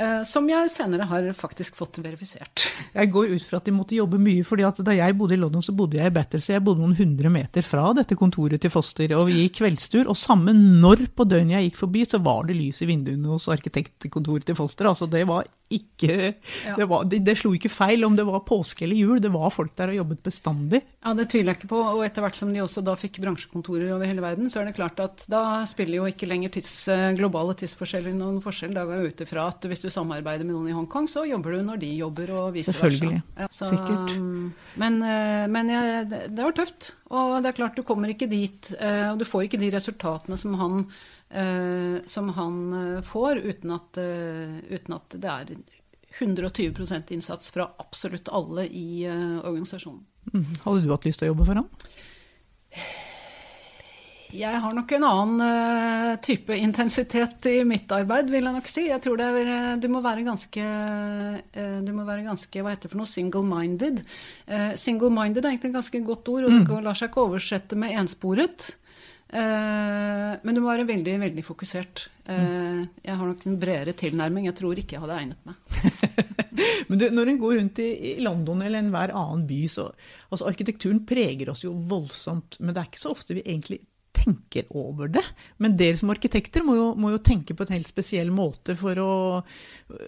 Eh, 0.00 0.22
som 0.24 0.46
jeg 0.48 0.70
senere 0.72 1.04
har 1.10 1.26
faktisk 1.36 1.76
fått 1.76 1.98
verifisert. 2.00 2.64
Jeg 2.94 3.10
går 3.12 3.34
ut 3.34 3.44
fra 3.44 3.58
at 3.60 3.66
de 3.68 3.74
måtte 3.76 3.98
jobbe 3.98 4.20
mye, 4.22 4.46
fordi 4.48 4.64
da 4.86 4.94
jeg 4.96 5.16
bodde 5.18 5.36
i 5.36 5.40
London, 5.40 5.64
så 5.64 5.74
bodde 5.76 5.98
jeg 6.00 6.08
i 6.08 6.14
Battersea. 6.14 6.56
Jeg 6.56 6.64
bodde 6.64 6.80
noen 6.80 6.96
hundre 6.96 7.32
meter 7.32 7.66
fra 7.66 7.90
dette 7.98 8.16
kontoret 8.16 8.62
til 8.64 8.72
Foster, 8.72 9.12
og 9.18 9.28
vi 9.28 9.42
gikk 9.42 9.58
kveldstur. 9.60 10.08
Og 10.08 10.16
samme 10.16 10.54
når 10.56 11.04
på 11.12 11.28
døgnet 11.28 11.58
jeg 11.58 11.68
gikk 11.68 11.80
forbi, 11.82 12.06
så 12.08 12.22
var 12.24 12.48
det 12.48 12.56
lys 12.56 12.80
i 12.80 12.88
vinduene 12.88 13.34
hos 13.34 13.50
arkitektkontoret 13.52 14.48
til 14.48 14.56
Foster. 14.56 14.88
Altså 14.88 15.10
det 15.10 15.26
var 15.28 15.44
ikke 15.70 16.34
Ja. 16.66 16.74
det, 16.76 16.86
var, 16.90 17.04
det, 17.06 17.20
det 17.24 17.36
slo 17.38 17.52
ikke 17.54 17.70
feil 17.70 18.02
om 18.04 18.16
det 18.18 18.24
var 18.26 18.42
påske 18.46 18.84
eller 18.86 18.98
jul. 18.98 19.20
Det 19.22 19.30
var 19.32 19.52
folk 19.54 19.74
der 19.78 19.92
og 19.92 19.98
jobbet 20.00 20.22
bestandig. 20.26 20.80
Ja, 21.04 21.14
Det 21.14 21.28
tviler 21.30 21.52
jeg 21.54 21.60
ikke 21.60 21.70
på. 21.72 21.80
Og 21.94 22.02
etter 22.04 22.24
hvert 22.24 22.38
som 22.38 22.50
de 22.52 22.60
også 22.64 22.82
da 22.84 22.96
fikk 22.98 23.20
bransjekontorer 23.22 23.92
over 23.94 24.08
hele 24.10 24.24
verden, 24.24 24.50
så 24.50 24.60
er 24.62 24.70
det 24.70 24.76
klart 24.78 24.98
at 25.04 25.24
da 25.30 25.62
spiller 25.70 26.00
jo 26.00 26.08
ikke 26.10 26.28
lenger 26.28 26.52
tids, 26.56 26.72
eh, 26.90 27.12
globale 27.18 27.54
tidsforskjeller 27.60 28.16
noen 28.16 28.40
forskjell. 28.44 28.74
Da 28.76 28.84
går 28.88 28.98
jeg 28.98 29.12
ut 29.14 29.22
ifra 29.26 29.46
at 29.52 29.68
hvis 29.70 29.84
du 29.84 29.88
samarbeider 29.92 30.44
med 30.48 30.56
noen 30.56 30.72
i 30.72 30.76
Hongkong, 30.76 31.06
så 31.10 31.22
jobber 31.28 31.56
du 31.56 31.62
når 31.70 31.80
de 31.84 31.92
jobber, 32.00 32.34
og 32.40 32.50
vice 32.58 32.74
versa. 32.74 32.90
Selvfølgelig. 32.90 33.22
Ja, 33.38 33.48
så, 33.50 33.70
Sikkert. 33.70 34.16
Men, 34.82 35.00
eh, 35.06 35.46
men 35.54 35.70
ja, 35.72 35.84
det, 36.04 36.24
det 36.34 36.44
var 36.44 36.56
tøft. 36.58 36.92
Og 37.10 37.38
det 37.42 37.50
er 37.52 37.58
klart, 37.62 37.78
du 37.78 37.82
kommer 37.86 38.10
ikke 38.12 38.28
dit, 38.30 38.74
eh, 38.78 39.08
og 39.12 39.18
du 39.18 39.26
får 39.26 39.46
ikke 39.48 39.58
de 39.62 39.70
resultatene 39.74 40.36
som 40.38 40.54
han, 40.60 40.84
som 42.10 42.28
han 42.34 42.72
eh, 42.72 43.02
får, 43.06 43.36
uten 43.36 43.70
at, 43.70 43.98
eh, 44.02 44.56
uten 44.74 44.96
at 44.96 45.14
det 45.14 45.30
er 45.30 45.52
120% 46.18 47.12
innsats 47.14 47.50
fra 47.54 47.68
absolutt 47.78 48.28
alle 48.28 48.66
i 48.66 49.04
eh, 49.06 49.38
organisasjonen. 49.38 50.02
Mhm. 50.32 50.58
Hadde 50.64 50.82
du 50.82 50.90
hatt 50.90 51.06
lyst 51.06 51.22
til 51.22 51.30
å 51.30 51.32
jobbe 51.34 51.46
for 51.46 51.62
ham? 51.62 51.70
Jeg 54.30 54.58
har 54.62 54.74
nok 54.74 54.92
en 54.94 55.04
annen 55.08 55.40
eh, 55.42 56.18
type 56.22 56.54
intensitet 56.54 57.46
i 57.50 57.56
mitt 57.66 57.90
arbeid, 57.90 58.30
vil 58.30 58.46
jeg 58.46 58.54
nok 58.54 58.68
si. 58.70 58.84
Jeg 58.86 59.02
tror 59.02 59.18
det 59.18 59.26
er, 59.26 59.50
eh, 59.54 59.72
du 59.82 59.88
må 59.90 60.02
være 60.04 60.22
ganske, 60.26 60.66
eh, 61.50 61.78
du 61.82 61.90
må 61.96 62.04
være 62.06 62.28
ganske 62.28 62.62
hva 62.62 62.74
heter 62.74 62.86
det 62.86 62.92
for 62.92 63.00
noe, 63.02 63.10
single-minded. 63.10 64.04
Eh, 64.46 64.68
single-minded 64.78 65.42
er 65.42 65.50
egentlig 65.50 65.72
et 65.72 65.78
ganske 65.80 66.02
godt 66.06 66.30
ord, 66.30 66.46
og 66.46 66.54
det 66.70 66.84
lar 66.86 66.98
seg 67.00 67.10
ikke 67.10 67.26
oversette 67.26 67.78
med 67.78 67.96
ensporet. 67.98 68.74
Eh, 69.30 70.32
men 70.42 70.56
du 70.56 70.60
må 70.62 70.72
være 70.72 70.88
veldig, 70.88 71.14
veldig 71.22 71.44
fokusert. 71.46 72.08
Eh, 72.30 72.80
jeg 73.04 73.16
har 73.20 73.28
nok 73.28 73.46
en 73.46 73.58
bredere 73.62 73.94
tilnærming. 73.98 74.48
Jeg 74.48 74.56
tror 74.58 74.80
ikke 74.80 74.96
jeg 74.96 75.04
hadde 75.04 75.18
egnet 75.18 75.48
meg. 75.48 75.58
Men 76.90 76.98
du, 76.98 77.06
når 77.14 77.30
en 77.30 77.38
går 77.40 77.54
rundt 77.56 77.78
i, 77.80 77.90
London 78.20 78.62
eller 78.66 78.82
enhver 78.82 79.12
annen 79.16 79.44
by, 79.48 79.60
så 79.70 79.86
altså 80.28 80.48
Arkitekturen 80.50 81.04
preger 81.06 81.52
oss 81.52 81.62
jo 81.62 81.70
voldsomt, 81.88 82.58
men 82.60 82.74
det 82.74 82.82
er 82.82 82.88
ikke 82.90 83.00
så 83.00 83.12
ofte 83.14 83.36
vi 83.38 83.44
egentlig 83.46 83.78
tenker 84.12 84.64
over 84.76 85.08
det. 85.08 85.22
Men 85.62 85.76
dere 85.78 85.96
som 85.98 86.10
arkitekter 86.12 86.64
må 86.66 86.76
jo, 86.76 86.86
må 86.98 87.12
jo 87.14 87.20
tenke 87.24 87.54
på 87.56 87.64
en 87.66 87.74
helt 87.74 87.88
spesiell 87.88 88.30
måte 88.34 88.74
for 88.78 88.98
å, 89.00 89.12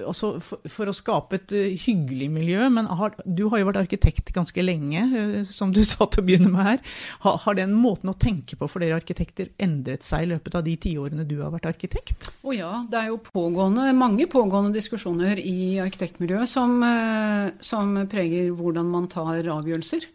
altså 0.06 0.34
for, 0.42 0.62
for 0.70 0.90
å 0.90 0.96
skape 0.96 1.38
et 1.38 1.54
eh, 1.56 1.76
hyggelig 1.80 2.28
miljø. 2.32 2.68
Men 2.74 2.90
har, 2.90 3.14
du 3.24 3.46
har 3.52 3.62
jo 3.62 3.68
vært 3.70 3.82
arkitekt 3.84 4.32
ganske 4.34 4.64
lenge, 4.64 5.04
eh, 5.06 5.38
som 5.48 5.72
du 5.74 5.82
sa 5.88 6.06
til 6.06 6.22
å 6.22 6.26
begynne 6.28 6.52
med 6.52 6.68
her. 6.68 6.82
Har, 7.26 7.40
har 7.44 7.58
den 7.58 7.74
måten 7.78 8.12
å 8.12 8.16
tenke 8.16 8.58
på 8.58 8.68
for 8.70 8.84
dere 8.84 8.98
arkitekter 9.00 9.52
endret 9.62 10.06
seg 10.06 10.26
i 10.26 10.32
løpet 10.34 10.58
av 10.58 10.66
de 10.66 10.76
tiårene 10.82 11.26
du 11.28 11.38
har 11.42 11.54
vært 11.54 11.70
arkitekt? 11.72 12.30
Å 12.42 12.56
ja, 12.56 12.72
det 12.90 13.00
er 13.00 13.12
jo 13.12 13.20
pågående, 13.30 13.88
mange 13.96 14.28
pågående 14.30 14.74
diskusjoner 14.76 15.40
i 15.40 15.78
arkitektmiljøet 15.82 16.50
som, 16.50 16.78
eh, 16.86 17.52
som 17.62 17.94
preger 18.10 18.52
hvordan 18.56 18.90
man 18.92 19.10
tar 19.12 19.46
avgjørelser. 19.52 20.08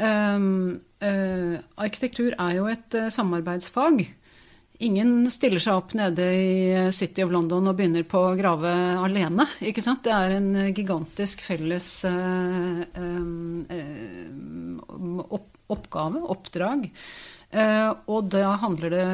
Um, 0.00 0.80
eh, 1.04 1.60
arkitektur 1.76 2.34
er 2.38 2.56
jo 2.56 2.66
et 2.70 2.96
eh, 2.96 3.10
samarbeidsfag. 3.12 4.04
Ingen 4.82 5.28
stiller 5.30 5.62
seg 5.62 5.78
opp 5.78 5.92
nede 5.94 6.24
i 6.34 6.90
City 6.96 7.22
of 7.22 7.30
London 7.30 7.68
og 7.70 7.76
begynner 7.78 8.06
på 8.08 8.18
å 8.18 8.36
grave 8.38 8.72
alene. 8.98 9.46
ikke 9.60 9.84
sant? 9.84 10.02
Det 10.06 10.14
er 10.14 10.38
en 10.38 10.50
gigantisk 10.74 11.44
felles 11.44 11.90
eh, 12.08 12.82
eh, 12.96 13.84
opp, 15.28 15.52
oppgave, 15.76 16.24
oppdrag. 16.34 16.88
Uh, 17.52 17.92
og 18.08 18.30
da 18.32 18.54
handler 18.62 18.92
det 18.94 19.08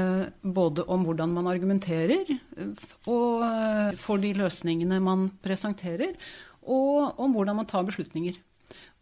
både 0.46 0.84
om 0.86 1.02
hvordan 1.02 1.32
man 1.34 1.48
argumenterer 1.50 2.28
eh, 2.30 2.84
og 3.10 3.40
uh, 3.42 3.96
for 3.98 4.22
de 4.22 4.30
løsningene 4.38 5.00
man 5.02 5.24
presenterer, 5.42 6.14
og 6.62 7.18
om 7.18 7.34
hvordan 7.34 7.58
man 7.58 7.66
tar 7.66 7.82
beslutninger. 7.88 8.36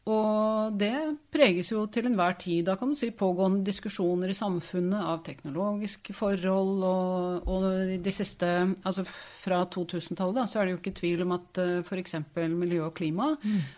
Og 0.06 0.74
det 0.78 0.94
preges 1.34 1.72
jo 1.72 1.80
til 1.90 2.06
enhver 2.06 2.36
tid 2.38 2.68
da 2.68 2.76
kan 2.78 2.92
du 2.92 2.94
si 2.98 3.08
pågående 3.10 3.66
diskusjoner 3.66 4.30
i 4.30 4.36
samfunnet 4.38 5.02
av 5.02 5.24
teknologiske 5.26 6.14
forhold. 6.14 6.84
Og, 6.86 7.48
og 7.50 7.66
de 8.04 8.12
siste, 8.14 8.50
altså 8.86 9.02
fra 9.08 9.64
2000-tallet, 9.74 10.38
da, 10.38 10.46
så 10.46 10.60
er 10.60 10.68
det 10.68 10.76
jo 10.76 10.80
ikke 10.80 10.94
tvil 11.00 11.24
om 11.26 11.34
at 11.34 11.62
uh, 11.62 11.80
f.eks. 11.82 12.20
miljø 12.54 12.84
og 12.86 12.94
klima 12.98 13.32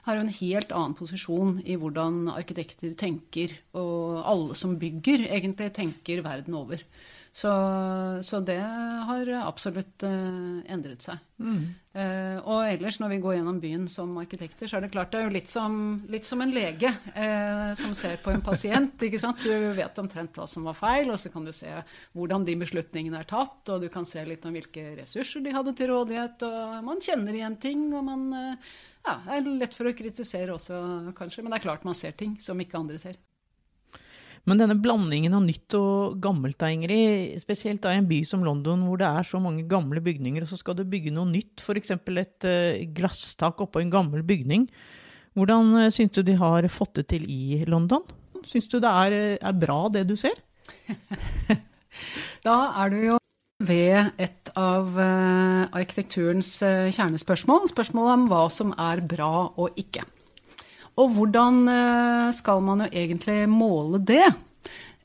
har 0.04 0.18
jo 0.18 0.26
en 0.26 0.34
helt 0.40 0.74
annen 0.76 0.96
posisjon 0.98 1.62
i 1.64 1.78
hvordan 1.80 2.26
arkitekter 2.34 2.92
tenker, 2.98 3.56
og 3.80 4.20
alle 4.28 4.58
som 4.58 4.76
bygger, 4.80 5.30
egentlig 5.32 5.72
tenker 5.80 6.20
verden 6.26 6.60
over. 6.60 6.84
Så, 7.38 7.50
så 8.22 8.40
det 8.42 8.58
har 9.06 9.28
absolutt 9.44 10.02
uh, 10.02 10.58
endret 10.66 11.04
seg. 11.04 11.20
Eh, 11.38 12.38
og 12.42 12.64
ellers, 12.66 12.96
når 12.98 13.12
vi 13.12 13.18
går 13.22 13.36
gjennom 13.36 13.60
byen 13.62 13.84
som 13.90 14.16
arkitekter, 14.18 14.66
så 14.66 14.78
er 14.78 14.84
det 14.84 14.90
klart 14.90 15.12
det 15.12 15.20
er 15.20 15.28
jo 15.28 15.34
litt 15.36 15.50
som, 15.50 15.76
litt 16.10 16.26
som 16.26 16.42
en 16.42 16.54
lege 16.54 16.90
uh, 16.90 17.70
som 17.78 17.94
ser 17.94 18.18
på 18.24 18.32
en 18.34 18.42
pasient. 18.42 19.06
ikke 19.06 19.20
sant? 19.22 19.46
Du 19.46 19.70
vet 19.78 20.02
omtrent 20.02 20.34
hva 20.34 20.48
som 20.50 20.66
var 20.66 20.74
feil, 20.80 21.12
og 21.14 21.20
så 21.22 21.30
kan 21.30 21.46
du 21.46 21.54
se 21.54 21.70
hvordan 22.18 22.48
de 22.48 22.58
beslutningene 22.64 23.22
er 23.22 23.30
tatt, 23.30 23.62
og 23.70 23.86
du 23.86 23.88
kan 23.92 24.08
se 24.08 24.26
litt 24.26 24.46
om 24.48 24.58
hvilke 24.58 24.96
ressurser 24.98 25.46
de 25.46 25.54
hadde 25.54 25.76
til 25.78 25.92
rådighet, 25.92 26.42
og 26.48 26.82
man 26.90 27.02
kjenner 27.04 27.38
igjen 27.38 27.58
ting, 27.62 27.88
og 27.94 28.06
man 28.10 28.28
Ja, 29.06 29.14
det 29.24 29.38
er 29.38 29.54
lett 29.62 29.78
for 29.78 29.86
å 29.86 29.94
kritisere 29.96 30.58
også, 30.58 30.82
kanskje, 31.16 31.46
men 31.46 31.54
det 31.54 31.62
er 31.62 31.68
klart 31.70 31.86
man 31.86 31.96
ser 31.96 32.18
ting 32.18 32.34
som 32.42 32.58
ikke 32.58 32.82
andre 32.82 32.98
ser. 32.98 33.22
Men 34.48 34.60
denne 34.60 34.78
blandingen 34.80 35.34
av 35.36 35.44
nytt 35.44 35.74
og 35.76 36.18
gammelt, 36.24 36.62
Ingrid, 36.64 37.36
spesielt 37.42 37.82
da 37.84 37.92
i 37.92 38.00
en 38.00 38.08
by 38.08 38.22
som 38.26 38.44
London 38.46 38.86
hvor 38.88 39.00
det 39.00 39.08
er 39.08 39.28
så 39.28 39.40
mange 39.42 39.66
gamle 39.68 40.00
bygninger, 40.04 40.44
og 40.44 40.50
så 40.50 40.58
skal 40.60 40.78
du 40.78 40.86
bygge 40.88 41.12
noe 41.12 41.28
nytt, 41.28 41.60
f.eks. 41.60 41.92
et 41.92 42.48
uh, 42.48 42.80
glasstak 42.96 43.60
oppå 43.64 43.82
en 43.82 43.92
gammel 43.92 44.24
bygning. 44.26 44.68
Hvordan 45.36 45.74
uh, 45.76 45.90
syns 45.92 46.16
du 46.16 46.22
de 46.24 46.38
har 46.40 46.68
fått 46.72 47.02
det 47.02 47.08
til 47.12 47.28
i 47.28 47.62
London? 47.68 48.06
Syns 48.48 48.70
du 48.72 48.78
det 48.80 48.88
er, 48.88 49.18
er 49.36 49.60
bra, 49.60 49.84
det 49.92 50.06
du 50.08 50.16
ser? 50.16 50.38
Da 52.46 52.58
er 52.78 52.92
du 52.92 52.98
jo 53.02 53.16
ved 53.58 54.12
et 54.22 54.50
av 54.58 54.98
eh, 55.02 55.64
arkitekturens 55.74 56.50
eh, 56.62 56.90
kjernespørsmål, 56.94 57.66
spørsmålet 57.72 58.14
om 58.14 58.28
hva 58.30 58.44
som 58.54 58.70
er 58.78 59.02
bra 59.02 59.48
og 59.58 59.78
ikke. 59.80 60.04
Og 60.98 61.14
hvordan 61.14 61.62
eh, 61.70 62.28
skal 62.34 62.62
man 62.66 62.84
jo 62.84 62.90
egentlig 62.90 63.40
måle 63.50 64.00
det? 64.02 64.26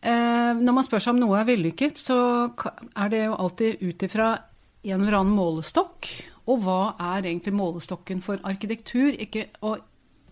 Eh, 0.03 0.51
når 0.59 0.75
man 0.75 0.85
spør 0.85 1.03
seg 1.03 1.15
om 1.15 1.21
noe 1.21 1.39
er 1.39 1.47
vellykket, 1.47 2.01
så 2.01 2.17
er 2.51 3.13
det 3.13 3.23
jo 3.23 3.37
alltid 3.39 3.83
ut 3.83 4.05
ifra 4.07 4.33
en 4.83 4.99
eller 4.99 5.19
annen 5.21 5.37
målestokk. 5.37 6.09
Og 6.51 6.65
hva 6.65 6.81
er 7.13 7.29
egentlig 7.29 7.53
målestokken 7.55 8.19
for 8.25 8.41
arkitektur? 8.43 9.13
Ikke, 9.15 9.47
og 9.63 9.77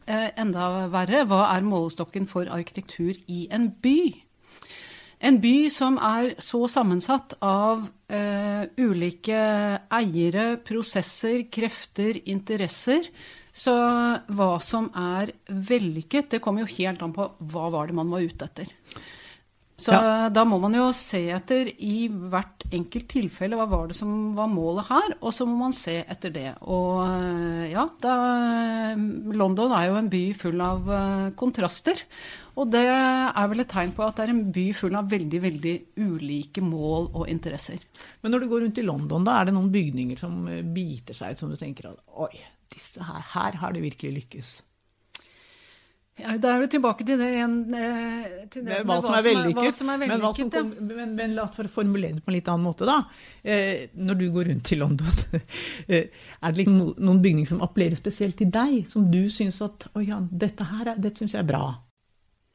eh, 0.09 0.27
enda 0.41 0.89
verre, 0.91 1.23
hva 1.29 1.45
er 1.53 1.63
målestokken 1.63 2.27
for 2.27 2.51
arkitektur 2.51 3.15
i 3.31 3.45
en 3.53 3.69
by? 3.83 3.99
En 5.21 5.37
by 5.37 5.69
som 5.69 5.99
er 6.01 6.33
så 6.41 6.65
sammensatt 6.71 7.37
av 7.45 7.85
eh, 8.09 8.65
ulike 8.81 9.43
eiere, 9.93 10.55
prosesser, 10.65 11.45
krefter, 11.53 12.17
interesser. 12.33 13.05
Så 13.53 13.73
hva 14.31 14.51
som 14.63 14.87
er 14.95 15.33
vellykket, 15.51 16.29
det 16.31 16.41
kommer 16.43 16.63
jo 16.63 16.75
helt 16.77 17.01
an 17.03 17.11
på 17.15 17.25
hva 17.51 17.65
var 17.73 17.89
det 17.91 17.97
man 17.97 18.11
var 18.13 18.23
ute 18.23 18.47
etter. 18.47 18.69
Så 19.81 19.91
Ja. 19.95 20.29
da 20.29 20.43
må 20.45 20.59
man 20.61 20.75
jo 20.77 20.91
se 20.93 21.31
etter 21.33 21.65
i 21.81 22.05
hvert 22.07 22.63
enkelt 22.71 23.07
tilfelle 23.09 23.57
hva 23.57 23.65
var 23.67 23.87
det 23.89 23.95
som 23.97 24.35
var 24.37 24.47
målet 24.47 24.85
her, 24.91 25.15
og 25.19 25.33
så 25.33 25.47
må 25.49 25.57
man 25.57 25.73
se 25.73 26.03
etter 26.07 26.29
det. 26.29 26.51
Og 26.61 27.01
eh, 27.07 27.71
ja, 27.73 27.87
da, 27.99 28.13
London 29.33 29.73
er 29.73 29.87
jo 29.89 29.97
en 29.97 30.11
by 30.11 30.21
full 30.37 30.61
av 30.61 30.85
eh, 30.85 31.31
kontraster. 31.39 32.03
Og 32.61 32.69
det 32.69 32.83
er 32.85 33.47
vel 33.49 33.63
et 33.63 33.71
tegn 33.71 33.93
på 33.95 34.05
at 34.05 34.19
det 34.19 34.27
er 34.27 34.33
en 34.35 34.43
by 34.53 34.67
full 34.75 34.95
av 34.99 35.09
veldig, 35.09 35.41
veldig 35.49 35.75
ulike 36.03 36.61
mål 36.61 37.09
og 37.15 37.27
interesser. 37.31 37.79
Men 38.21 38.35
når 38.35 38.43
du 38.43 38.49
går 38.51 38.65
rundt 38.67 38.77
i 38.83 38.85
London, 38.85 39.25
da 39.25 39.39
er 39.39 39.49
det 39.49 39.55
noen 39.57 39.71
bygninger 39.73 40.19
som 40.19 40.43
eh, 40.51 40.61
biter 40.61 41.17
seg 41.17 41.33
ut, 41.33 41.41
som 41.41 41.49
du 41.49 41.57
tenker 41.57 41.89
at 41.89 41.97
oi, 42.21 42.35
disse 42.73 43.07
her, 43.07 43.23
her 43.35 43.61
har 43.61 43.73
det 43.75 43.85
virkelig 43.85 44.13
lykkes. 44.19 44.51
Ja, 46.19 46.35
da 46.37 46.51
er 46.53 46.65
du 46.65 46.69
tilbake 46.69 47.05
til 47.07 47.17
det 47.21 47.29
igjen 47.33 47.53
eh, 47.73 48.25
til 48.51 48.65
Det 48.65 48.67
det 48.67 48.79
er 48.81 48.87
hva 48.87 48.97
som 49.01 49.15
er 49.15 49.23
hva 49.23 49.29
vellykket. 49.29 49.77
som 49.77 49.91
er 49.93 50.01
Men, 50.01 50.11
hva 50.21 50.31
som 50.35 50.49
vellykket, 50.51 50.77
kom, 50.77 50.89
men, 50.89 51.13
men 51.17 51.35
la 51.37 51.45
å 51.47 51.67
formulere 51.71 52.17
det 52.17 52.25
på 52.25 52.33
en 52.33 52.35
litt 52.35 52.49
annen 52.51 52.67
måte, 52.67 52.87
da. 52.89 52.97
Eh, 53.41 53.87
når 53.95 54.19
du 54.19 54.25
går 54.35 54.49
rundt 54.51 54.73
i 54.75 54.77
London, 54.77 55.23
eh, 55.87 56.11
er 56.11 56.51
det 56.51 56.59
liksom 56.59 56.99
noen 56.99 57.21
bygninger 57.23 57.53
som 57.53 57.63
appellerer 57.65 57.97
spesielt 57.99 58.37
til 58.41 58.51
deg? 58.53 58.81
Som 58.91 59.07
du 59.13 59.23
syns 59.33 59.61
at 59.65 59.87
Å 59.95 60.03
ja, 60.03 60.19
dette 60.19 60.67
her 60.73 60.93
er, 60.93 61.01
dette 61.01 61.23
syns 61.23 61.37
jeg 61.37 61.45
er 61.45 61.49
bra. 61.53 61.63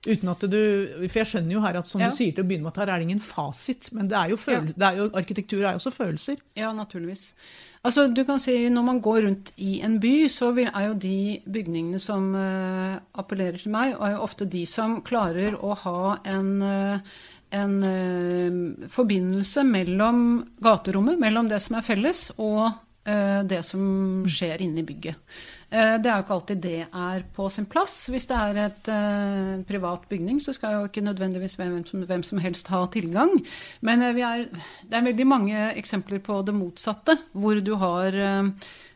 Uten 0.06 0.30
at 0.32 0.44
du 0.50 0.58
For 1.06 1.20
jeg 1.20 1.30
skjønner 1.32 1.56
jo 1.56 1.62
her 1.64 1.78
at 1.80 1.90
som 1.90 2.00
Ja. 2.00 2.10
du 2.10 2.16
sier 2.16 2.34
til 2.34 2.44
å 2.44 2.48
begynne 2.48 2.66
med, 2.66 2.74
at 2.74 2.82
her 2.84 2.94
er 2.94 2.98
det 2.98 3.08
ingen 3.08 3.22
fasit. 3.22 3.90
Men 3.92 4.08
det 4.08 4.18
er 4.18 4.34
jo 4.34 4.38
ja. 4.46 4.60
det 4.60 4.88
er 4.88 5.00
jo, 5.00 5.10
arkitektur 5.12 5.62
er 5.62 5.72
jo 5.74 5.80
også 5.82 5.94
følelser. 5.94 6.42
Ja, 6.56 6.72
naturligvis. 6.72 7.32
Altså, 7.86 8.08
du 8.10 8.24
kan 8.26 8.40
si 8.42 8.68
Når 8.68 8.82
man 8.82 9.00
går 9.00 9.22
rundt 9.26 9.52
i 9.62 9.80
en 9.86 10.00
by, 10.00 10.26
så 10.32 10.50
er 10.58 10.88
jo 10.88 10.94
de 10.94 11.40
bygningene 11.46 12.00
som 12.02 12.34
uh, 12.34 12.98
appellerer 13.14 13.58
til 13.62 13.70
meg, 13.74 13.94
er 13.94 14.16
jo 14.16 14.24
ofte 14.26 14.48
de 14.50 14.64
som 14.66 15.00
klarer 15.06 15.54
å 15.54 15.74
ha 15.84 16.16
en, 16.24 16.62
eh, 16.62 16.98
en 17.52 17.76
uh, 17.84 18.88
forbindelse 18.90 19.62
mellom 19.68 20.46
gaterommet, 20.62 21.20
mellom 21.20 21.48
det 21.48 21.60
som 21.62 21.78
er 21.78 21.86
felles, 21.86 22.30
og 22.38 22.72
det 23.06 23.60
som 23.62 24.24
skjer 24.26 24.64
inne 24.64 24.82
i 24.82 24.86
bygget. 24.86 25.14
Eh, 25.70 25.98
Det 25.98 26.10
er 26.10 26.16
jo 26.16 26.24
ikke 26.24 26.36
alltid 26.36 26.60
det 26.62 26.86
er 26.86 27.24
på 27.34 27.48
sin 27.50 27.66
plass. 27.66 28.08
Hvis 28.12 28.28
det 28.30 28.36
er 28.36 28.58
et 28.66 28.88
eh, 28.92 29.62
privat 29.66 30.06
bygning, 30.08 30.40
så 30.40 30.54
skal 30.54 30.76
jo 30.76 30.84
ikke 30.86 31.02
nødvendigvis 31.02 31.56
hvem 31.58 32.22
som, 32.22 32.38
helst 32.38 32.68
ha 32.68 32.86
tilgang. 32.86 33.34
Men 33.80 34.02
eh, 34.02 34.20
er, 34.22 34.46
det 34.86 34.94
er 34.94 35.08
veldig 35.10 35.26
mange 35.26 35.72
eksempler 35.74 36.22
på 36.22 36.42
det 36.46 36.54
motsatte, 36.54 37.18
hvor 37.32 37.60
du 37.60 37.74
har, 37.74 38.14
eh, 38.14 38.50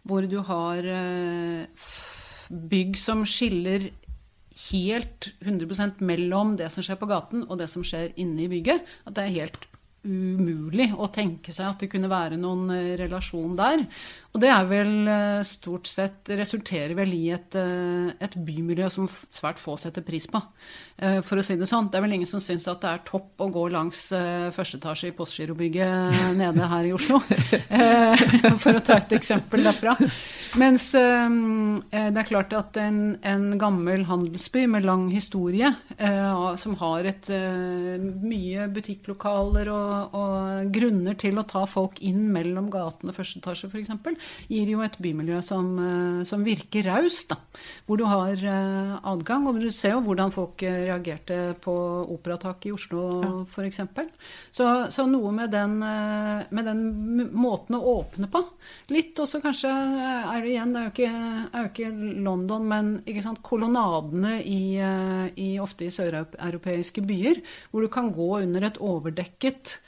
hvor 0.05 0.27
du 0.27 0.39
har 0.47 0.79
eh, 0.79 1.67
bygg 2.51 2.97
som 2.99 3.27
skiller 3.27 3.91
helt 4.71 5.33
100% 5.41 6.03
mellom 6.05 6.55
det 6.57 6.71
som 6.71 6.85
skjer 6.85 6.99
på 7.01 7.09
gaten 7.09 7.47
og 7.49 7.59
det 7.59 7.71
som 7.73 7.83
skjer 7.83 8.13
inne 8.21 8.45
i 8.45 8.51
bygget. 8.53 8.87
At 9.07 9.17
det 9.17 9.27
er 9.27 9.39
helt 9.41 9.70
umulig 10.07 10.89
å 10.97 11.11
tenke 11.13 11.53
seg 11.53 11.69
at 11.69 11.83
det 11.85 11.91
kunne 11.93 12.09
være 12.11 12.39
noen 12.41 12.71
eh, 12.73 12.95
relasjon 13.01 13.57
der. 13.59 13.85
Og 14.31 14.39
det 14.39 14.51
er 14.55 14.67
vel 14.71 15.09
eh, 15.11 15.41
stort 15.47 15.89
sett 15.91 16.31
resulterer 16.39 16.95
vel 16.95 17.11
i 17.17 17.25
et, 17.35 17.55
eh, 17.59 18.13
et 18.23 18.37
bymiljø 18.39 18.87
som 18.93 19.09
svært 19.27 19.59
få 19.59 19.75
setter 19.81 20.05
pris 20.07 20.29
på. 20.31 20.39
Eh, 21.03 21.19
For 21.27 21.41
å 21.41 21.43
si 21.43 21.57
det 21.59 21.67
sånn. 21.67 21.89
Det 21.91 21.99
er 21.99 22.05
vel 22.05 22.15
ingen 22.15 22.31
som 22.31 22.43
syns 22.43 22.69
at 22.71 22.79
det 22.85 22.93
er 22.93 23.03
topp 23.09 23.43
å 23.43 23.49
gå 23.51 23.65
langs 23.75 24.05
første 24.55 24.79
etasje 24.79 25.11
i 25.11 25.17
Postgirobygget 25.19 26.37
nede 26.39 26.69
her 26.71 26.87
i 26.87 26.93
Oslo. 26.95 27.19
For 28.63 28.79
å 28.79 28.85
ta 28.87 29.01
et 29.01 29.17
eksempel 29.19 29.67
derfra. 29.67 29.97
Mens 30.61 30.91
det 30.95 32.21
er 32.23 32.29
klart 32.29 32.55
at 32.59 32.79
en, 32.83 33.17
en 33.27 33.59
gammel 33.59 34.05
handelsby 34.09 34.67
med 34.71 34.87
lang 34.87 35.09
historie, 35.11 35.73
som 36.59 36.77
har 36.81 37.07
et, 37.07 37.31
mye 38.21 38.67
butikklokaler 38.75 39.71
og, 39.73 40.17
og 40.19 40.73
grunner 40.75 41.19
til 41.19 41.39
å 41.41 41.47
ta 41.49 41.65
folk 41.71 41.99
inn 42.07 42.29
mellom 42.35 42.71
gaten 42.73 43.11
og 43.11 43.19
første 43.19 43.43
etasje 43.43 43.71
f.eks., 43.71 43.95
gir 44.51 44.69
jo 44.73 44.83
et 44.85 44.97
bymiljø 45.01 45.41
som, 45.45 45.71
eh, 45.79 46.23
som 46.29 46.45
virker 46.47 46.87
raust. 46.89 47.35
Hvor 47.87 48.01
du 48.01 48.05
har 48.09 48.33
eh, 48.35 48.95
adgang, 49.11 49.47
og 49.49 49.61
du 49.61 49.69
ser 49.75 49.97
jo 49.97 50.05
hvordan 50.07 50.33
folk 50.35 50.63
eh, 50.67 50.85
reagerte 50.89 51.39
på 51.63 51.75
Operataket 52.17 52.71
i 52.71 52.75
Oslo 52.75 53.03
Ja. 53.21 53.33
f.eks. 53.45 53.81
Så, 54.53 54.67
så 54.93 55.07
noe 55.09 55.33
med 55.35 55.51
den, 55.53 55.79
med 55.81 56.67
den 56.67 56.83
måten 57.33 57.77
å 57.79 57.83
åpne 58.01 58.29
på. 58.31 58.43
Litt 58.93 59.19
og 59.21 59.29
så 59.31 59.41
kanskje 59.43 59.71
er 59.71 60.43
det 60.43 60.53
igjen, 60.53 60.75
det 60.75 60.81
er 60.81 60.89
jo 60.89 60.95
ikke, 60.95 61.13
er 61.51 61.65
jo 61.65 61.71
ikke 61.71 62.21
London, 62.27 62.67
men 62.71 62.91
ikke 63.05 63.25
sant, 63.25 63.43
kolonnadene 63.47 64.39
i, 64.43 64.63
i, 64.79 65.51
ofte 65.63 65.87
i 65.87 65.95
søreuropeiske 65.95 67.05
byer, 67.07 67.43
hvor 67.71 67.87
du 67.87 67.93
kan 67.93 68.13
gå 68.15 68.31
under 68.41 68.69
et 68.69 68.81
overdekket 68.85 69.79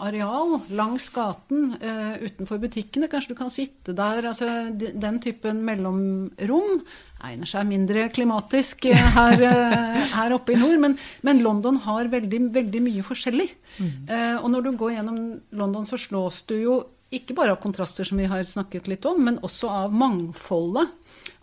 areal 0.00 0.60
langs 0.70 1.08
gaten 1.14 1.74
eh, 1.80 2.16
utenfor 2.28 2.58
butikkene. 2.62 3.08
Kanskje 3.12 3.34
du 3.34 3.38
kan 3.38 3.50
sitte 3.50 3.94
der. 3.96 4.22
altså 4.30 4.48
de- 4.76 4.92
Den 4.98 5.18
typen 5.20 5.60
mellomrom 5.64 6.82
egner 7.24 7.46
seg 7.50 7.66
mindre 7.66 8.08
klimatisk 8.14 8.86
eh, 8.86 8.94
her, 9.16 9.42
eh, 9.42 10.02
her 10.14 10.32
oppe 10.36 10.54
i 10.54 10.60
nord, 10.60 10.78
men, 10.80 10.98
men 11.26 11.42
London 11.42 11.76
har 11.84 12.08
veldig, 12.12 12.40
veldig 12.54 12.82
mye 12.84 13.02
forskjellig. 13.06 13.48
Eh, 13.80 14.36
og 14.42 14.50
når 14.50 14.62
du 14.68 14.72
går 14.80 14.94
gjennom 14.96 15.18
London, 15.52 15.86
så 15.86 15.98
slås 15.98 16.42
du 16.48 16.54
jo 16.62 16.78
ikke 17.14 17.34
bare 17.36 17.54
av 17.54 17.62
kontraster, 17.62 18.04
som 18.04 18.20
vi 18.20 18.28
har 18.28 18.44
snakket 18.44 18.88
litt 18.90 19.06
om, 19.08 19.22
men 19.24 19.40
også 19.44 19.70
av 19.72 19.94
mangfoldet. 19.96 20.90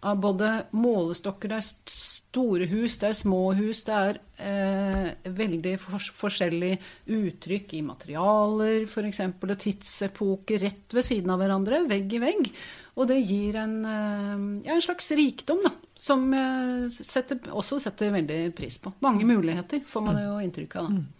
Av 0.06 0.20
både 0.22 0.50
målestokker, 0.78 1.50
det 1.50 1.58
er 1.58 1.66
store 1.66 2.68
hus, 2.70 3.00
det 3.02 3.10
er 3.10 3.18
små 3.18 3.40
hus, 3.58 3.82
det 3.88 3.96
er 3.96 4.20
eh, 4.46 5.32
veldig 5.34 5.74
fors 5.82 6.12
forskjellig 6.14 6.76
uttrykk 7.16 7.74
i 7.80 7.82
materialer, 7.88 8.86
f.eks., 8.86 9.24
og 9.34 9.56
tidsepoker 9.64 10.62
rett 10.62 10.94
ved 10.94 11.08
siden 11.08 11.34
av 11.34 11.42
hverandre, 11.42 11.82
vegg 11.90 12.14
i 12.14 12.22
vegg. 12.22 12.52
Og 13.00 13.10
det 13.10 13.18
gir 13.24 13.58
en, 13.64 13.76
eh, 13.90 14.46
ja, 14.68 14.78
en 14.78 14.86
slags 14.86 15.10
rikdom, 15.18 15.66
da, 15.66 15.74
som 15.98 16.30
eh, 16.38 16.86
setter, 16.94 17.42
også 17.50 17.82
setter 17.82 18.14
veldig 18.14 18.42
pris 18.54 18.78
på. 18.84 18.94
Mange 19.02 19.26
muligheter, 19.26 19.82
får 19.90 20.06
man 20.12 20.22
jo 20.22 20.38
inntrykk 20.46 20.78
av. 20.84 20.94
da. 20.94 21.15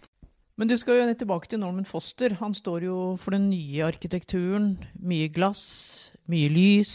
Men 0.56 0.70
du 0.70 0.76
skal 0.80 1.02
jo 1.02 1.14
tilbake 1.20 1.50
til 1.52 1.60
Norman 1.60 1.84
Foster. 1.88 2.32
Han 2.40 2.54
står 2.56 2.86
jo 2.86 2.98
for 3.20 3.36
den 3.36 3.50
nye 3.50 3.84
arkitekturen. 3.84 4.76
Mye 5.04 5.28
glass, 5.28 5.64
mye 6.32 6.48
lys. 6.52 6.94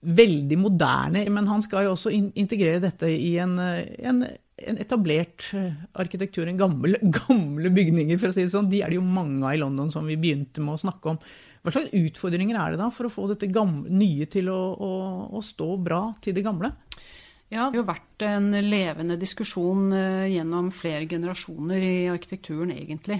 Veldig 0.00 0.58
moderne, 0.58 1.24
men 1.30 1.48
han 1.50 1.62
skal 1.62 1.86
jo 1.86 1.96
også 1.96 2.12
in 2.14 2.30
integrere 2.38 2.80
dette 2.82 3.10
i 3.10 3.34
en, 3.42 3.58
eh, 3.62 3.90
en, 4.06 4.22
en 4.24 4.80
etablert 4.82 5.50
eh, 5.58 5.74
arkitektur. 5.98 6.46
En 6.46 6.58
gammel, 6.58 6.96
gamle 7.20 7.74
bygninger, 7.74 8.18
for 8.22 8.30
å 8.30 8.36
si 8.36 8.46
det 8.46 8.54
sånn. 8.54 8.70
De 8.70 8.84
er 8.84 8.90
det 8.90 9.00
jo 9.00 9.06
mange 9.06 9.42
av 9.44 9.54
i 9.54 9.60
London, 9.60 9.90
som 9.94 10.06
vi 10.06 10.18
begynte 10.18 10.62
med 10.62 10.78
å 10.78 10.82
snakke 10.84 11.14
om. 11.14 11.20
Hva 11.60 11.74
slags 11.74 11.92
utfordringer 11.92 12.56
er 12.56 12.72
det 12.72 12.80
da 12.80 12.88
for 12.94 13.06
å 13.06 13.12
få 13.12 13.26
dette 13.28 13.50
gamle, 13.52 13.90
nye 13.92 14.30
til 14.30 14.48
å, 14.48 14.60
å, 14.72 14.92
å 15.36 15.42
stå 15.44 15.74
bra 15.82 16.06
til 16.22 16.38
det 16.38 16.46
gamle? 16.46 16.70
Ja, 17.50 17.64
det 17.66 17.80
har 17.80 17.80
jo 17.80 17.88
vært 17.88 18.22
en 18.22 18.52
levende 18.62 19.16
diskusjon 19.18 19.88
eh, 19.90 20.28
gjennom 20.36 20.68
flere 20.70 21.08
generasjoner 21.10 21.82
i 21.82 21.94
arkitekturen, 22.06 22.70
egentlig. 22.70 23.16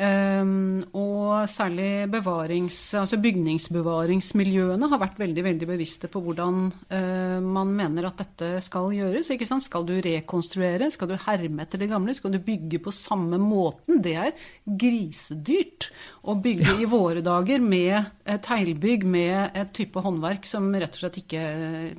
Ehm, 0.00 0.80
og 0.96 1.44
særlig 1.52 2.06
bevarings, 2.08 2.78
altså 2.96 3.18
bygningsbevaringsmiljøene 3.20 4.88
har 4.88 5.02
vært 5.02 5.20
veldig 5.20 5.44
veldig 5.50 5.68
bevisste 5.68 6.08
på 6.08 6.24
hvordan 6.24 6.64
eh, 6.88 7.36
man 7.44 7.76
mener 7.76 8.08
at 8.08 8.24
dette 8.24 8.64
skal 8.64 8.88
gjøres. 8.96 9.34
ikke 9.34 9.48
sant? 9.48 9.68
Skal 9.68 9.84
du 9.84 9.98
rekonstruere? 10.00 10.88
Skal 10.94 11.12
du 11.12 11.18
herme 11.26 11.68
etter 11.68 11.84
det 11.84 11.92
gamle? 11.92 12.16
Skal 12.16 12.32
du 12.32 12.40
bygge 12.40 12.80
på 12.80 12.96
samme 12.96 13.36
måten? 13.36 14.00
Det 14.00 14.16
er 14.16 14.36
grisedyrt 14.64 15.90
å 16.24 16.40
bygge 16.40 16.78
i 16.80 16.88
våre 16.96 17.20
dager 17.20 17.60
med 17.60 18.15
teglbygg 18.42 19.06
med 19.08 19.56
et 19.56 19.72
type 19.76 20.00
håndverk 20.02 20.46
som 20.48 20.68
rett 20.74 20.96
og 20.96 21.02
slett 21.04 21.20
ikke 21.22 21.42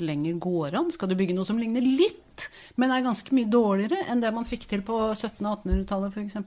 lenger 0.04 0.40
går 0.44 0.78
an. 0.80 0.92
Skal 0.94 1.12
du 1.12 1.18
bygge 1.20 1.36
noe 1.38 1.48
som 1.48 1.60
ligner 1.60 1.86
litt, 1.86 2.48
men 2.78 2.94
er 2.94 3.06
ganske 3.06 3.34
mye 3.34 3.50
dårligere 3.50 4.04
enn 4.12 4.22
det 4.22 4.34
man 4.36 4.48
fikk 4.48 4.68
til 4.70 4.84
på 4.86 4.98
1700- 5.10 5.48
og 5.48 5.64
1800-tallet 5.64 6.18
f.eks. 6.18 6.38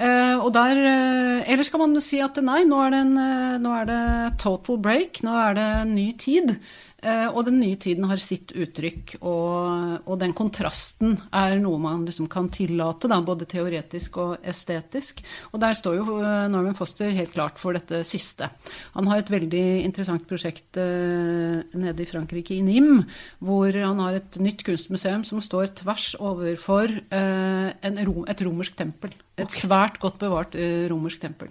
Eh, 0.00 0.36
og 0.40 0.56
eh, 0.56 1.50
Eller 1.50 1.66
skal 1.66 1.82
man 1.82 1.98
si 2.04 2.20
at 2.24 2.38
nei, 2.44 2.62
nå 2.68 2.78
er, 2.86 2.94
det 2.94 3.00
en, 3.04 3.16
eh, 3.20 3.56
nå 3.60 3.74
er 3.82 3.90
det 3.90 4.04
total 4.40 4.78
break, 4.80 5.20
nå 5.26 5.34
er 5.42 5.58
det 5.58 5.70
ny 5.90 6.06
tid. 6.20 6.54
Eh, 7.00 7.28
og 7.32 7.46
den 7.48 7.56
nye 7.62 7.78
tiden 7.80 8.04
har 8.10 8.20
sitt 8.20 8.52
uttrykk, 8.52 9.16
og, 9.20 10.04
og 10.04 10.18
den 10.20 10.34
kontrasten 10.36 11.16
er 11.32 11.56
noe 11.62 11.80
man 11.80 12.04
liksom 12.04 12.28
kan 12.30 12.50
tillate, 12.52 13.08
da, 13.10 13.20
både 13.24 13.48
teoretisk 13.48 14.18
og 14.20 14.44
estetisk. 14.52 15.22
Og 15.54 15.62
der 15.62 15.76
står 15.78 15.96
jo 16.00 16.18
eh, 16.20 16.48
Norman 16.52 16.76
Foster 16.76 17.12
helt 17.16 17.32
klart 17.36 17.60
for 17.60 17.76
dette 17.76 18.02
siste. 18.08 18.50
Han 18.98 19.08
har 19.10 19.22
et 19.22 19.32
veldig 19.32 19.64
interessant 19.86 20.26
prosjekt 20.28 20.80
eh, 20.80 21.62
nede 21.72 22.04
i 22.04 22.10
Frankrike, 22.10 22.58
i 22.58 22.64
Nim, 22.66 23.06
hvor 23.40 23.72
han 23.72 24.04
har 24.04 24.20
et 24.20 24.40
nytt 24.42 24.64
kunstmuseum 24.66 25.24
som 25.28 25.40
står 25.44 25.72
tvers 25.80 26.12
overfor 26.20 26.90
rom, 27.10 28.24
et 28.28 28.42
romersk 28.44 28.76
tempel. 28.78 29.12
Et 29.44 29.54
svært 29.62 30.00
godt 30.02 30.18
bevart 30.22 30.56
eh, 30.58 30.88
romersk 30.90 31.22
tempel. 31.22 31.50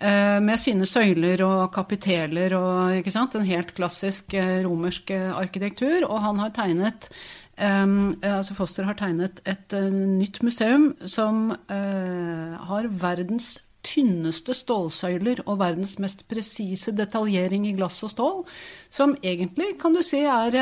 Eh, 0.00 0.38
med 0.42 0.60
sine 0.60 0.88
søyler 0.88 1.42
og 1.44 1.70
kapiteler 1.74 2.54
og 2.56 2.94
en 2.96 3.46
helt 3.48 3.74
klassisk 3.76 4.34
eh, 4.34 4.62
romersk 4.64 5.10
arkitektur. 5.10 6.06
Og 6.08 6.20
han 6.20 6.38
har 6.38 6.56
tegnet 6.56 7.12
altså 7.60 8.54
Foster 8.56 8.86
har 8.88 8.96
tegnet 8.96 9.42
et 9.44 9.74
nytt 9.92 10.38
museum 10.40 10.94
som 11.04 11.50
har 11.68 12.86
verdens 12.88 13.58
tynneste 13.84 14.54
stålsøyler 14.56 15.42
og 15.44 15.58
verdens 15.60 15.98
mest 16.00 16.24
presise 16.30 16.94
detaljering 16.96 17.66
i 17.68 17.74
glass 17.76 18.00
og 18.06 18.14
stål, 18.14 18.40
som 18.88 19.12
egentlig 19.20 19.74
kan 19.82 19.92
du 19.92 20.00
si 20.00 20.22
er 20.24 20.56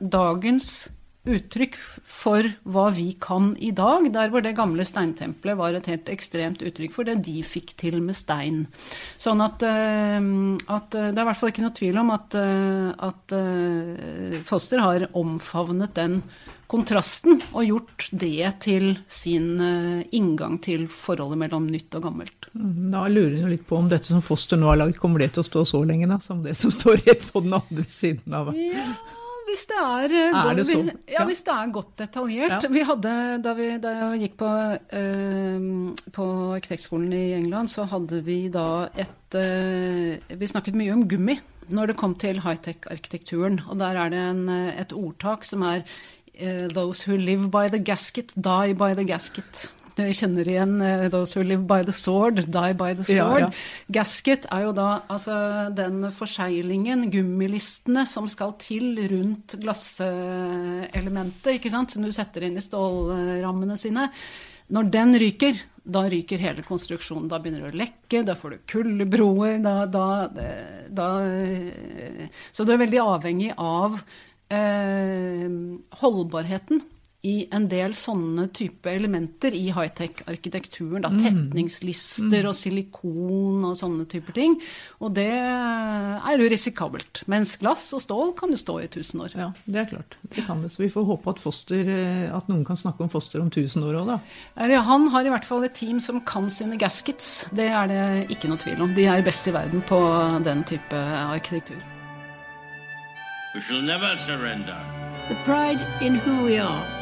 dagens 0.00 0.88
uttrykk 1.22 1.76
for 2.02 2.46
hva 2.66 2.88
vi 2.94 3.12
kan 3.22 3.52
i 3.62 3.70
dag, 3.74 4.08
der 4.14 4.30
hvor 4.32 4.42
det 4.42 4.56
gamle 4.58 4.84
steintempelet 4.86 5.58
var 5.58 5.76
et 5.78 5.86
helt 5.90 6.10
ekstremt 6.10 6.64
uttrykk 6.66 6.96
for 6.96 7.06
det 7.06 7.20
de 7.22 7.38
fikk 7.46 7.76
til 7.78 8.00
med 8.02 8.18
stein. 8.18 8.64
Sånn 9.22 9.42
at, 9.44 9.62
eh, 9.62 10.18
at 10.66 10.96
eh, 10.98 11.12
det 11.12 11.20
er 11.20 11.22
i 11.22 11.28
hvert 11.30 11.38
fall 11.38 11.52
ikke 11.54 11.66
noe 11.66 11.76
tvil 11.78 12.00
om 12.02 12.10
at, 12.14 12.34
eh, 12.38 12.90
at 13.06 13.36
Foster 14.48 14.82
har 14.82 15.06
omfavnet 15.18 15.94
den 15.94 16.18
kontrasten 16.72 17.38
og 17.52 17.66
gjort 17.68 18.06
det 18.16 18.48
til 18.64 18.94
sin 19.06 19.60
inngang 20.16 20.56
til 20.64 20.86
forholdet 20.88 21.42
mellom 21.42 21.66
nytt 21.68 21.98
og 21.98 22.06
gammelt. 22.08 22.48
Da 22.52 23.04
lurer 23.12 23.42
jeg 23.42 23.50
litt 23.50 23.66
på 23.68 23.78
om 23.78 23.90
dette 23.92 24.08
som 24.08 24.24
Foster 24.24 24.60
nå 24.60 24.72
har 24.72 24.80
lagd, 24.80 24.98
kommer 25.00 25.22
det 25.22 25.34
til 25.34 25.44
å 25.44 25.48
stå 25.48 25.66
så 25.68 25.82
lenge 25.86 26.08
da, 26.10 26.18
som 26.24 26.40
det 26.44 26.56
som 26.58 26.72
står 26.72 27.04
rett 27.04 27.28
på 27.28 27.44
den 27.44 27.60
andre 27.60 27.84
siden 27.92 28.40
av 28.40 28.54
Ja, 28.56 28.88
hvis 29.52 29.64
det 29.68 29.76
er, 29.78 30.14
eh, 30.16 30.38
Er 30.50 30.54
det 30.56 30.66
godt- 30.66 30.92
Ja, 31.08 31.20
Ja. 31.20 31.24
hvis 31.28 31.42
det 31.44 31.52
er 31.52 31.72
godt 31.72 31.96
detaljert. 31.98 32.62
Ja. 32.64 32.68
Vi 32.72 32.82
hadde, 32.88 33.42
da, 33.44 33.52
vi, 33.54 33.68
da 33.78 33.88
jeg 34.10 34.20
gikk 34.24 34.36
på, 34.40 34.50
eh, 34.96 36.10
på 36.12 36.26
arkitektskolen 36.56 37.12
i 37.12 37.32
England, 37.36 37.68
så 37.68 37.84
hadde 37.88 38.22
vi 38.24 38.48
da 38.48 38.88
et 38.96 39.34
eh, 39.34 40.18
Vi 40.36 40.46
snakket 40.46 40.74
mye 40.74 40.92
om 40.92 41.06
gummi 41.08 41.38
når 41.72 41.86
det 41.92 41.96
kom 41.96 42.14
til 42.18 42.40
high-tech-arkitekturen. 42.42 43.60
Og 43.70 43.78
der 43.78 43.96
er 43.96 44.08
det 44.10 44.18
en, 44.18 44.48
eh, 44.48 44.80
et 44.80 44.92
ordtak 44.92 45.44
som 45.44 45.62
er 45.62 45.82
eh, 46.34 46.66
Those 46.68 47.06
who 47.06 47.16
live 47.16 47.50
by 47.50 47.68
the 47.68 47.78
gasket, 47.78 48.32
die 48.36 48.74
by 48.74 48.94
the 48.94 49.04
gasket. 49.04 49.70
Vi 49.96 50.12
kjenner 50.16 50.48
igjen 50.48 50.76
uh, 50.80 51.08
'Those 51.12 51.34
who 51.36 51.42
live 51.46 51.66
by 51.68 51.82
the 51.84 51.92
sword, 51.92 52.46
die 52.50 52.72
by 52.74 52.92
the 52.94 53.04
Ja, 53.12 53.26
sword'. 53.28 53.40
ja. 53.40 53.50
Gasket 53.92 54.46
er 54.50 54.62
jo 54.66 54.72
da 54.76 55.02
altså 55.08 55.34
den 55.74 56.06
forseglingen, 56.10 57.10
gummilistene, 57.12 58.06
som 58.06 58.28
skal 58.28 58.54
til 58.58 58.96
rundt 59.12 59.56
glasselementet, 59.60 61.58
ikke 61.58 61.70
sant, 61.72 61.90
som 61.92 62.02
du 62.02 62.12
setter 62.12 62.42
inn 62.48 62.56
i 62.56 62.64
stålrammene 62.64 63.76
sine. 63.80 64.08
Når 64.72 64.90
den 64.90 65.18
ryker, 65.20 65.58
da 65.84 66.04
ryker 66.08 66.38
hele 66.40 66.62
konstruksjonen. 66.64 67.28
Da 67.28 67.38
begynner 67.42 67.66
det 67.66 67.74
å 67.74 67.80
lekke, 67.82 68.22
da 68.24 68.34
får 68.38 68.50
du 68.54 68.58
kuldebroer, 68.72 69.58
da, 69.60 69.84
da, 69.90 70.28
da 70.88 71.08
Så 72.54 72.64
du 72.64 72.72
er 72.72 72.80
veldig 72.80 73.02
avhengig 73.02 73.50
av 73.58 73.98
eh, 74.48 75.48
holdbarheten 76.00 76.80
i 77.22 77.44
en 77.54 77.68
del 77.70 77.92
sånne 77.94 78.48
type 78.50 78.90
elementer 78.90 79.54
i 79.54 79.68
high-tech-arkitekturen. 79.70 81.04
da, 81.04 81.10
Tetningslister 81.14 82.48
og 82.50 82.56
silikon 82.58 83.62
og 83.68 83.76
sånne 83.78 84.08
typer 84.10 84.34
ting. 84.34 84.56
Og 84.98 85.12
det 85.14 85.28
er 85.30 86.42
jo 86.42 86.48
risikabelt. 86.50 87.22
Mens 87.30 87.54
glass 87.60 87.84
og 87.94 88.02
stål 88.02 88.32
kan 88.38 88.50
jo 88.50 88.58
stå 88.58 88.80
i 88.82 88.88
1000 88.88 89.22
år. 89.22 89.36
Ja, 89.38 89.50
det 89.66 89.84
er 89.84 89.90
klart. 89.92 90.16
Det 90.34 90.42
kan 90.48 90.64
det. 90.64 90.72
Så 90.74 90.82
vi 90.82 90.90
får 90.90 91.06
håpe 91.06 91.30
at, 91.30 91.42
foster, 91.42 91.84
eh, 91.86 92.26
at 92.34 92.48
noen 92.50 92.64
kan 92.66 92.80
snakke 92.80 93.06
om 93.06 93.12
foster 93.12 93.38
om 93.38 93.52
1000 93.52 93.86
år 93.86 94.00
òg, 94.00 94.10
da. 94.16 94.80
Han 94.82 95.06
har 95.14 95.22
i 95.22 95.30
hvert 95.30 95.46
fall 95.46 95.62
et 95.62 95.78
team 95.78 96.00
som 96.02 96.18
kan 96.26 96.50
sine 96.50 96.76
gaskets. 96.76 97.46
Det 97.54 97.68
er 97.70 97.86
det 97.86 98.02
ikke 98.34 98.50
noe 98.50 98.58
tvil 98.58 98.82
om. 98.82 98.96
De 98.98 99.06
er 99.06 99.22
best 99.22 99.46
i 99.46 99.54
verden 99.54 99.84
på 99.86 100.00
den 100.42 100.64
type 100.66 101.04
arkitektur. 101.22 101.78
We 103.54 103.60
shall 103.60 103.82
never 103.82 104.16
surrender. 104.26 104.80
The 105.28 105.36
pride 105.44 105.86
in 106.00 106.16
who 106.16 106.44
we 106.44 106.58
are 106.58 107.01